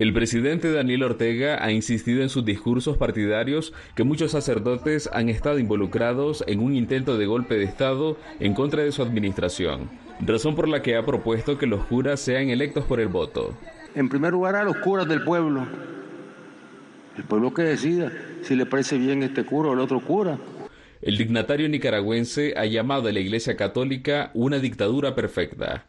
El 0.00 0.12
presidente 0.12 0.72
Daniel 0.72 1.04
Ortega 1.04 1.64
ha 1.64 1.70
insistido 1.70 2.22
en 2.22 2.28
sus 2.28 2.44
discursos 2.44 2.96
partidarios 2.96 3.72
que 3.94 4.02
muchos 4.02 4.32
sacerdotes 4.32 5.08
han 5.12 5.28
estado 5.28 5.60
involucrados 5.60 6.42
en 6.48 6.58
un 6.58 6.74
intento 6.74 7.16
de 7.16 7.26
golpe 7.26 7.54
de 7.54 7.62
Estado 7.62 8.16
en 8.40 8.52
contra 8.52 8.82
de 8.82 8.90
su 8.90 9.02
administración, 9.02 9.88
razón 10.18 10.56
por 10.56 10.66
la 10.66 10.82
que 10.82 10.96
ha 10.96 11.06
propuesto 11.06 11.56
que 11.56 11.68
los 11.68 11.84
curas 11.84 12.18
sean 12.18 12.48
electos 12.48 12.84
por 12.84 12.98
el 12.98 13.06
voto. 13.06 13.54
En 13.94 14.08
primer 14.08 14.32
lugar 14.32 14.56
a 14.56 14.64
los 14.64 14.76
curas 14.78 15.06
del 15.06 15.22
pueblo, 15.22 15.64
el 17.16 17.22
pueblo 17.22 17.54
que 17.54 17.62
decida 17.62 18.10
si 18.42 18.56
le 18.56 18.66
parece 18.66 18.98
bien 18.98 19.22
este 19.22 19.44
cura 19.44 19.68
o 19.68 19.74
el 19.74 19.78
otro 19.78 20.00
cura. 20.00 20.36
El 21.04 21.18
dignatario 21.18 21.68
nicaragüense 21.68 22.54
ha 22.56 22.64
llamado 22.64 23.08
a 23.08 23.12
la 23.12 23.20
Iglesia 23.20 23.58
Católica 23.58 24.30
una 24.32 24.58
dictadura 24.58 25.14
perfecta. 25.14 25.84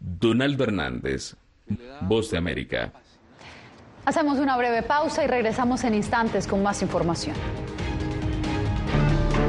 Donaldo 0.00 0.64
Hernández, 0.64 1.36
Voz 2.00 2.30
de 2.30 2.38
América. 2.38 2.90
Hacemos 4.06 4.38
una 4.38 4.56
breve 4.56 4.82
pausa 4.82 5.22
y 5.22 5.26
regresamos 5.26 5.84
en 5.84 5.92
instantes 5.92 6.46
con 6.46 6.62
más 6.62 6.80
información. 6.80 7.36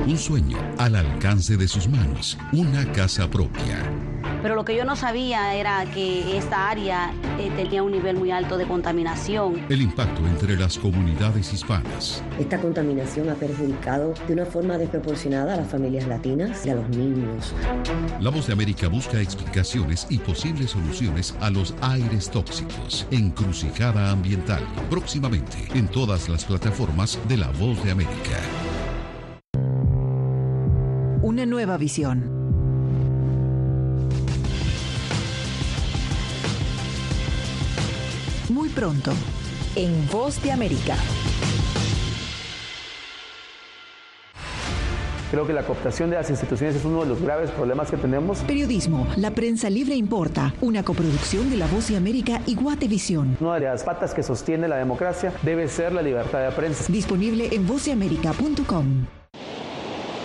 Un 0.05 0.17
sueño 0.17 0.57
al 0.77 0.97
alcance 0.97 1.55
de 1.55 1.69
sus 1.69 1.87
manos, 1.87 2.37
una 2.51 2.91
casa 2.91 3.29
propia 3.29 4.08
pero 4.41 4.55
lo 4.55 4.65
que 4.65 4.75
yo 4.75 4.85
no 4.85 4.95
sabía 4.95 5.55
era 5.55 5.85
que 5.85 6.37
esta 6.37 6.69
área 6.69 7.11
eh, 7.39 7.51
tenía 7.55 7.83
un 7.83 7.91
nivel 7.91 8.17
muy 8.17 8.31
alto 8.31 8.57
de 8.57 8.65
contaminación. 8.65 9.65
El 9.69 9.81
impacto 9.81 10.25
entre 10.25 10.57
las 10.57 10.77
comunidades 10.77 11.53
hispanas. 11.53 12.23
Esta 12.39 12.59
contaminación 12.59 13.29
ha 13.29 13.35
perjudicado 13.35 14.13
de 14.27 14.33
una 14.33 14.45
forma 14.45 14.77
desproporcionada 14.77 15.53
a 15.53 15.57
las 15.57 15.67
familias 15.67 16.07
latinas 16.07 16.65
y 16.65 16.69
a 16.69 16.75
los 16.75 16.89
niños. 16.89 17.53
La 18.19 18.29
voz 18.29 18.47
de 18.47 18.53
América 18.53 18.87
busca 18.87 19.21
explicaciones 19.21 20.07
y 20.09 20.17
posibles 20.19 20.71
soluciones 20.71 21.35
a 21.41 21.49
los 21.49 21.73
aires 21.81 22.29
tóxicos. 22.29 23.07
Encrucijada 23.11 24.11
ambiental. 24.11 24.63
Próximamente 24.89 25.57
en 25.73 25.87
todas 25.87 26.29
las 26.29 26.45
plataformas 26.45 27.19
de 27.27 27.37
La 27.37 27.49
Voz 27.51 27.83
de 27.83 27.91
América. 27.91 28.39
Una 31.21 31.45
nueva 31.45 31.77
visión 31.77 32.38
Muy 38.49 38.69
pronto, 38.69 39.11
en 39.75 40.07
Voz 40.07 40.41
de 40.41 40.51
América. 40.51 40.95
Creo 45.29 45.45
que 45.45 45.53
la 45.53 45.63
cooptación 45.63 46.09
de 46.09 46.15
las 46.15 46.31
instituciones 46.31 46.75
es 46.75 46.83
uno 46.83 47.01
de 47.01 47.05
los 47.05 47.21
graves 47.21 47.51
problemas 47.51 47.91
que 47.91 47.97
tenemos. 47.97 48.39
Periodismo, 48.39 49.07
la 49.17 49.29
prensa 49.29 49.69
libre 49.69 49.93
importa, 49.93 50.55
una 50.61 50.83
coproducción 50.83 51.51
de 51.51 51.57
La 51.57 51.67
Voz 51.67 51.89
de 51.89 51.97
América 51.97 52.41
y 52.47 52.55
Guatevisión. 52.55 53.37
Una 53.39 53.55
de 53.55 53.65
las 53.65 53.83
patas 53.83 54.15
que 54.15 54.23
sostiene 54.23 54.67
la 54.67 54.77
democracia 54.77 55.31
debe 55.43 55.67
ser 55.67 55.93
la 55.93 56.01
libertad 56.01 56.43
de 56.43 56.51
prensa. 56.51 56.91
Disponible 56.91 57.49
en 57.53 57.67
vozdeamerica.com. 57.67 59.18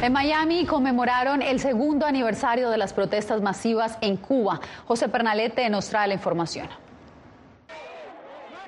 En 0.00 0.12
Miami 0.12 0.64
conmemoraron 0.64 1.42
el 1.42 1.58
segundo 1.58 2.06
aniversario 2.06 2.70
de 2.70 2.78
las 2.78 2.92
protestas 2.92 3.42
masivas 3.42 3.98
en 4.00 4.16
Cuba. 4.16 4.60
José 4.86 5.08
Pernalete 5.08 5.68
nos 5.70 5.88
trae 5.88 6.06
la 6.06 6.14
información. 6.14 6.68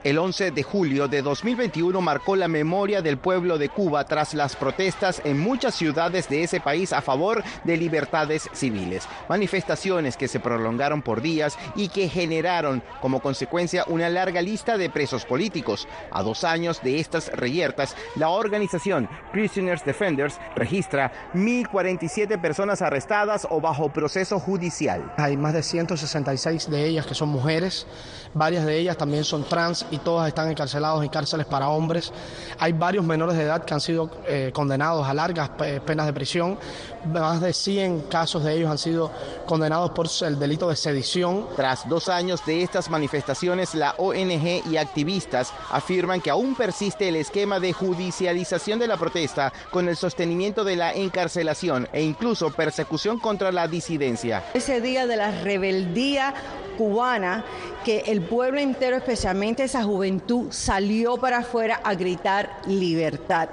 El 0.03 0.17
11 0.17 0.53
de 0.53 0.63
julio 0.63 1.09
de 1.09 1.21
2021 1.21 2.01
marcó 2.01 2.35
la 2.35 2.49
memoria 2.49 3.03
del 3.03 3.19
pueblo 3.19 3.59
de 3.59 3.69
Cuba 3.69 4.05
tras 4.05 4.33
las 4.33 4.57
protestas 4.57 5.21
en 5.27 5.39
muchas 5.39 5.75
ciudades 5.75 6.27
de 6.31 6.43
ese 6.43 6.59
país 6.59 6.95
a 6.95 7.03
favor 7.03 7.45
de 7.65 7.77
libertades 7.77 8.49
civiles. 8.55 9.07
Manifestaciones 9.29 10.17
que 10.17 10.27
se 10.27 10.41
prolongaron 10.41 11.03
por 11.03 11.21
días 11.21 11.59
y 11.77 11.89
que 11.89 12.09
generaron 12.09 12.83
como 13.03 13.21
consecuencia 13.21 13.85
una 13.89 14.09
larga 14.09 14.41
lista 14.41 14.79
de 14.79 14.89
presos 14.89 15.27
políticos. 15.27 15.87
A 16.11 16.23
dos 16.23 16.45
años 16.45 16.81
de 16.83 16.99
estas 16.99 17.31
reyertas, 17.33 17.95
la 18.17 18.31
organización 18.31 19.07
Prisoners 19.33 19.85
Defenders 19.85 20.41
registra 20.57 21.13
1.047 21.35 22.41
personas 22.41 22.81
arrestadas 22.81 23.47
o 23.51 23.61
bajo 23.61 23.93
proceso 23.93 24.41
judicial. 24.41 25.13
Hay 25.19 25.37
más 25.37 25.53
de 25.53 25.63
166 25.63 26.71
de 26.71 26.87
ellas 26.87 27.07
que 27.07 27.15
son 27.15 27.29
mujeres, 27.29 27.87
varias 28.33 28.65
de 28.65 28.79
ellas 28.79 28.97
también 28.97 29.25
son 29.25 29.45
trans 29.45 29.85
y 29.91 29.99
todas 29.99 30.29
están 30.29 30.51
encarcelados 30.51 31.03
en 31.03 31.09
cárceles 31.09 31.47
para 31.47 31.69
hombres. 31.69 32.13
Hay 32.59 32.73
varios 32.73 33.05
menores 33.05 33.37
de 33.37 33.45
edad 33.45 33.65
que 33.65 33.75
han 33.75 33.81
sido 33.81 34.11
eh, 34.27 34.51
condenados 34.53 35.07
a 35.07 35.15
largas 35.15 35.51
penas 35.85 36.07
de 36.07 36.13
prisión. 36.13 36.59
Más 37.07 37.41
de 37.41 37.53
100 37.53 38.03
casos 38.03 38.45
de 38.45 38.55
ellos 38.55 38.71
han 38.71 38.79
sido 38.79 39.11
condenados 39.47 39.91
por 39.91 40.07
el 40.23 40.39
delito 40.39 40.69
de 40.69 40.77
sedición. 40.77 41.47
Tras 41.57 41.89
dos 41.89 42.09
años 42.09 42.45
de 42.45 42.63
estas 42.63 42.91
manifestaciones, 42.91 43.75
la 43.75 43.95
ONG 43.99 44.67
y 44.71 44.77
activistas 44.77 45.53
afirman 45.71 46.21
que 46.21 46.31
aún 46.31 46.55
persiste 46.55 47.09
el 47.09 47.17
esquema 47.17 47.61
de 47.61 47.73
judicialización 47.73 48.79
de 48.79 48.87
la 48.87 48.97
protesta 48.97 49.53
con 49.71 49.89
el 49.89 49.97
sostenimiento 49.97 50.65
de 50.65 50.77
la 50.77 50.93
encarcelación 50.93 51.89
e 51.93 52.03
incluso 52.03 52.51
persecución 52.51 53.19
contra 53.19 53.53
la 53.53 53.69
disidencia. 53.69 54.45
Ese 54.55 54.81
día 54.81 55.07
de 55.07 55.17
la 55.17 55.31
rebeldía 55.43 56.35
cubana 56.77 57.45
que 57.85 58.05
el 58.07 58.23
pueblo 58.23 58.61
entero, 58.61 58.97
especialmente 58.97 59.65
esa 59.65 59.80
juventud, 59.85 60.49
salió 60.51 61.17
para 61.17 61.39
afuera 61.39 61.81
a 61.83 61.95
gritar 61.95 62.51
libertad. 62.67 63.49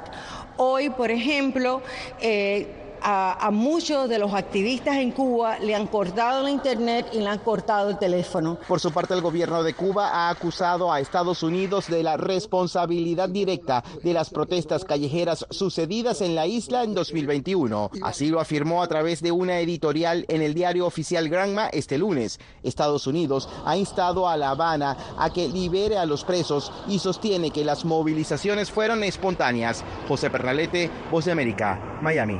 Hoy, 0.58 0.90
por 0.90 1.12
ejemplo, 1.12 1.82
eh, 2.20 2.77
a, 3.02 3.50
muchos 3.52 4.10
de 4.10 4.20
los 4.20 4.34
activistas 4.34 4.98
en 4.98 5.12
Cuba 5.12 5.60
le 5.60 5.76
han 5.76 5.88
cortado 5.88 6.44
la 6.44 6.50
internet 6.50 7.08
y 7.14 7.20
le 7.20 7.28
han 7.28 7.40
cortado 7.40 7.90
el 7.90 7.98
teléfono. 7.98 8.58
Por 8.68 8.80
su 8.80 8.92
parte, 8.92 9.14
el 9.14 9.22
gobierno 9.22 9.64
de 9.64 9.74
Cuba 9.74 10.10
ha 10.10 10.30
acusado 10.30 10.92
a 10.92 11.00
Estados 11.00 11.44
Unidos 11.44 11.88
de 11.88 12.04
la 12.04 12.18
responsabilidad 12.18 13.30
directa 13.30 13.84
de 14.04 14.14
las 14.14 14.30
protestas 14.30 14.86
callejeras 14.86 15.46
sucedidas 15.50 16.22
en 16.22 16.36
la 16.36 16.48
isla 16.48 16.84
en 16.84 16.94
2021. 16.94 17.92
Así 18.02 18.30
lo 18.30 18.40
afirmó 18.40 18.84
a 18.84 18.88
través 18.88 19.22
de 19.22 19.32
una 19.32 19.60
editorial 19.60 20.26
en 20.28 20.42
el 20.42 20.54
diario 20.54 20.86
oficial 20.86 21.30
Granma 21.30 21.68
este 21.68 21.98
lunes. 21.98 22.40
Estados 22.64 23.08
Unidos 23.08 23.50
ha 23.66 23.78
instado 23.78 24.28
a 24.28 24.38
La 24.38 24.52
Habana 24.52 24.98
a 25.18 25.32
que 25.32 25.48
libere 25.48 25.98
a 25.98 26.06
los 26.06 26.24
presos 26.24 26.72
y 26.88 27.00
sostiene 27.00 27.52
que 27.52 27.66
las 27.66 27.86
movilizaciones 27.86 28.72
fueron 28.72 29.04
espontáneas. 29.04 29.84
José 30.08 30.30
Pernalete, 30.30 30.90
Voz 31.12 31.26
de 31.26 31.32
América, 31.32 32.00
Miami. 32.02 32.40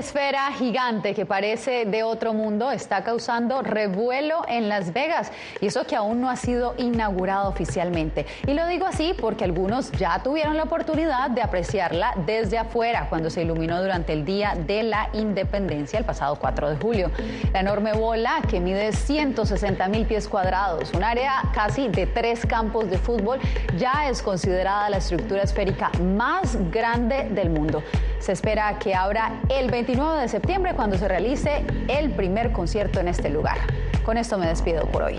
Esfera 0.00 0.50
gigante 0.52 1.12
que 1.14 1.26
parece 1.26 1.84
de 1.84 2.02
otro 2.02 2.32
mundo 2.32 2.70
está 2.70 3.04
causando 3.04 3.60
revuelo 3.60 4.42
en 4.48 4.70
Las 4.70 4.94
Vegas 4.94 5.30
y 5.60 5.66
eso 5.66 5.84
que 5.84 5.94
aún 5.94 6.22
no 6.22 6.30
ha 6.30 6.36
sido 6.36 6.74
inaugurado 6.78 7.50
oficialmente. 7.50 8.24
Y 8.46 8.54
lo 8.54 8.66
digo 8.66 8.86
así 8.86 9.14
porque 9.20 9.44
algunos 9.44 9.92
ya 9.92 10.22
tuvieron 10.22 10.56
la 10.56 10.62
oportunidad 10.62 11.28
de 11.30 11.42
apreciarla 11.42 12.14
desde 12.24 12.56
afuera 12.56 13.08
cuando 13.10 13.28
se 13.28 13.42
iluminó 13.42 13.82
durante 13.82 14.14
el 14.14 14.24
Día 14.24 14.54
de 14.56 14.84
la 14.84 15.10
Independencia 15.12 15.98
el 15.98 16.06
pasado 16.06 16.36
4 16.36 16.70
de 16.70 16.76
julio. 16.76 17.10
La 17.52 17.60
enorme 17.60 17.92
bola 17.92 18.40
que 18.48 18.58
mide 18.58 18.92
160 18.92 19.86
mil 19.88 20.06
pies 20.06 20.26
cuadrados, 20.28 20.94
un 20.94 21.04
área 21.04 21.42
casi 21.52 21.88
de 21.88 22.06
tres 22.06 22.46
campos 22.46 22.88
de 22.88 22.96
fútbol, 22.96 23.38
ya 23.76 24.08
es 24.08 24.22
considerada 24.22 24.88
la 24.88 24.96
estructura 24.96 25.42
esférica 25.42 25.90
más 26.00 26.56
grande 26.70 27.28
del 27.30 27.50
mundo. 27.50 27.82
Se 28.18 28.32
espera 28.32 28.78
que 28.78 28.94
abra 28.94 29.40
el 29.48 29.70
29 29.90 30.20
de 30.20 30.28
septiembre 30.28 30.74
cuando 30.76 30.96
se 30.96 31.08
realice 31.08 31.64
el 31.88 32.12
primer 32.12 32.52
concierto 32.52 33.00
en 33.00 33.08
este 33.08 33.28
lugar. 33.28 33.58
Con 34.04 34.18
esto 34.18 34.38
me 34.38 34.46
despido 34.46 34.86
por 34.86 35.02
hoy. 35.02 35.16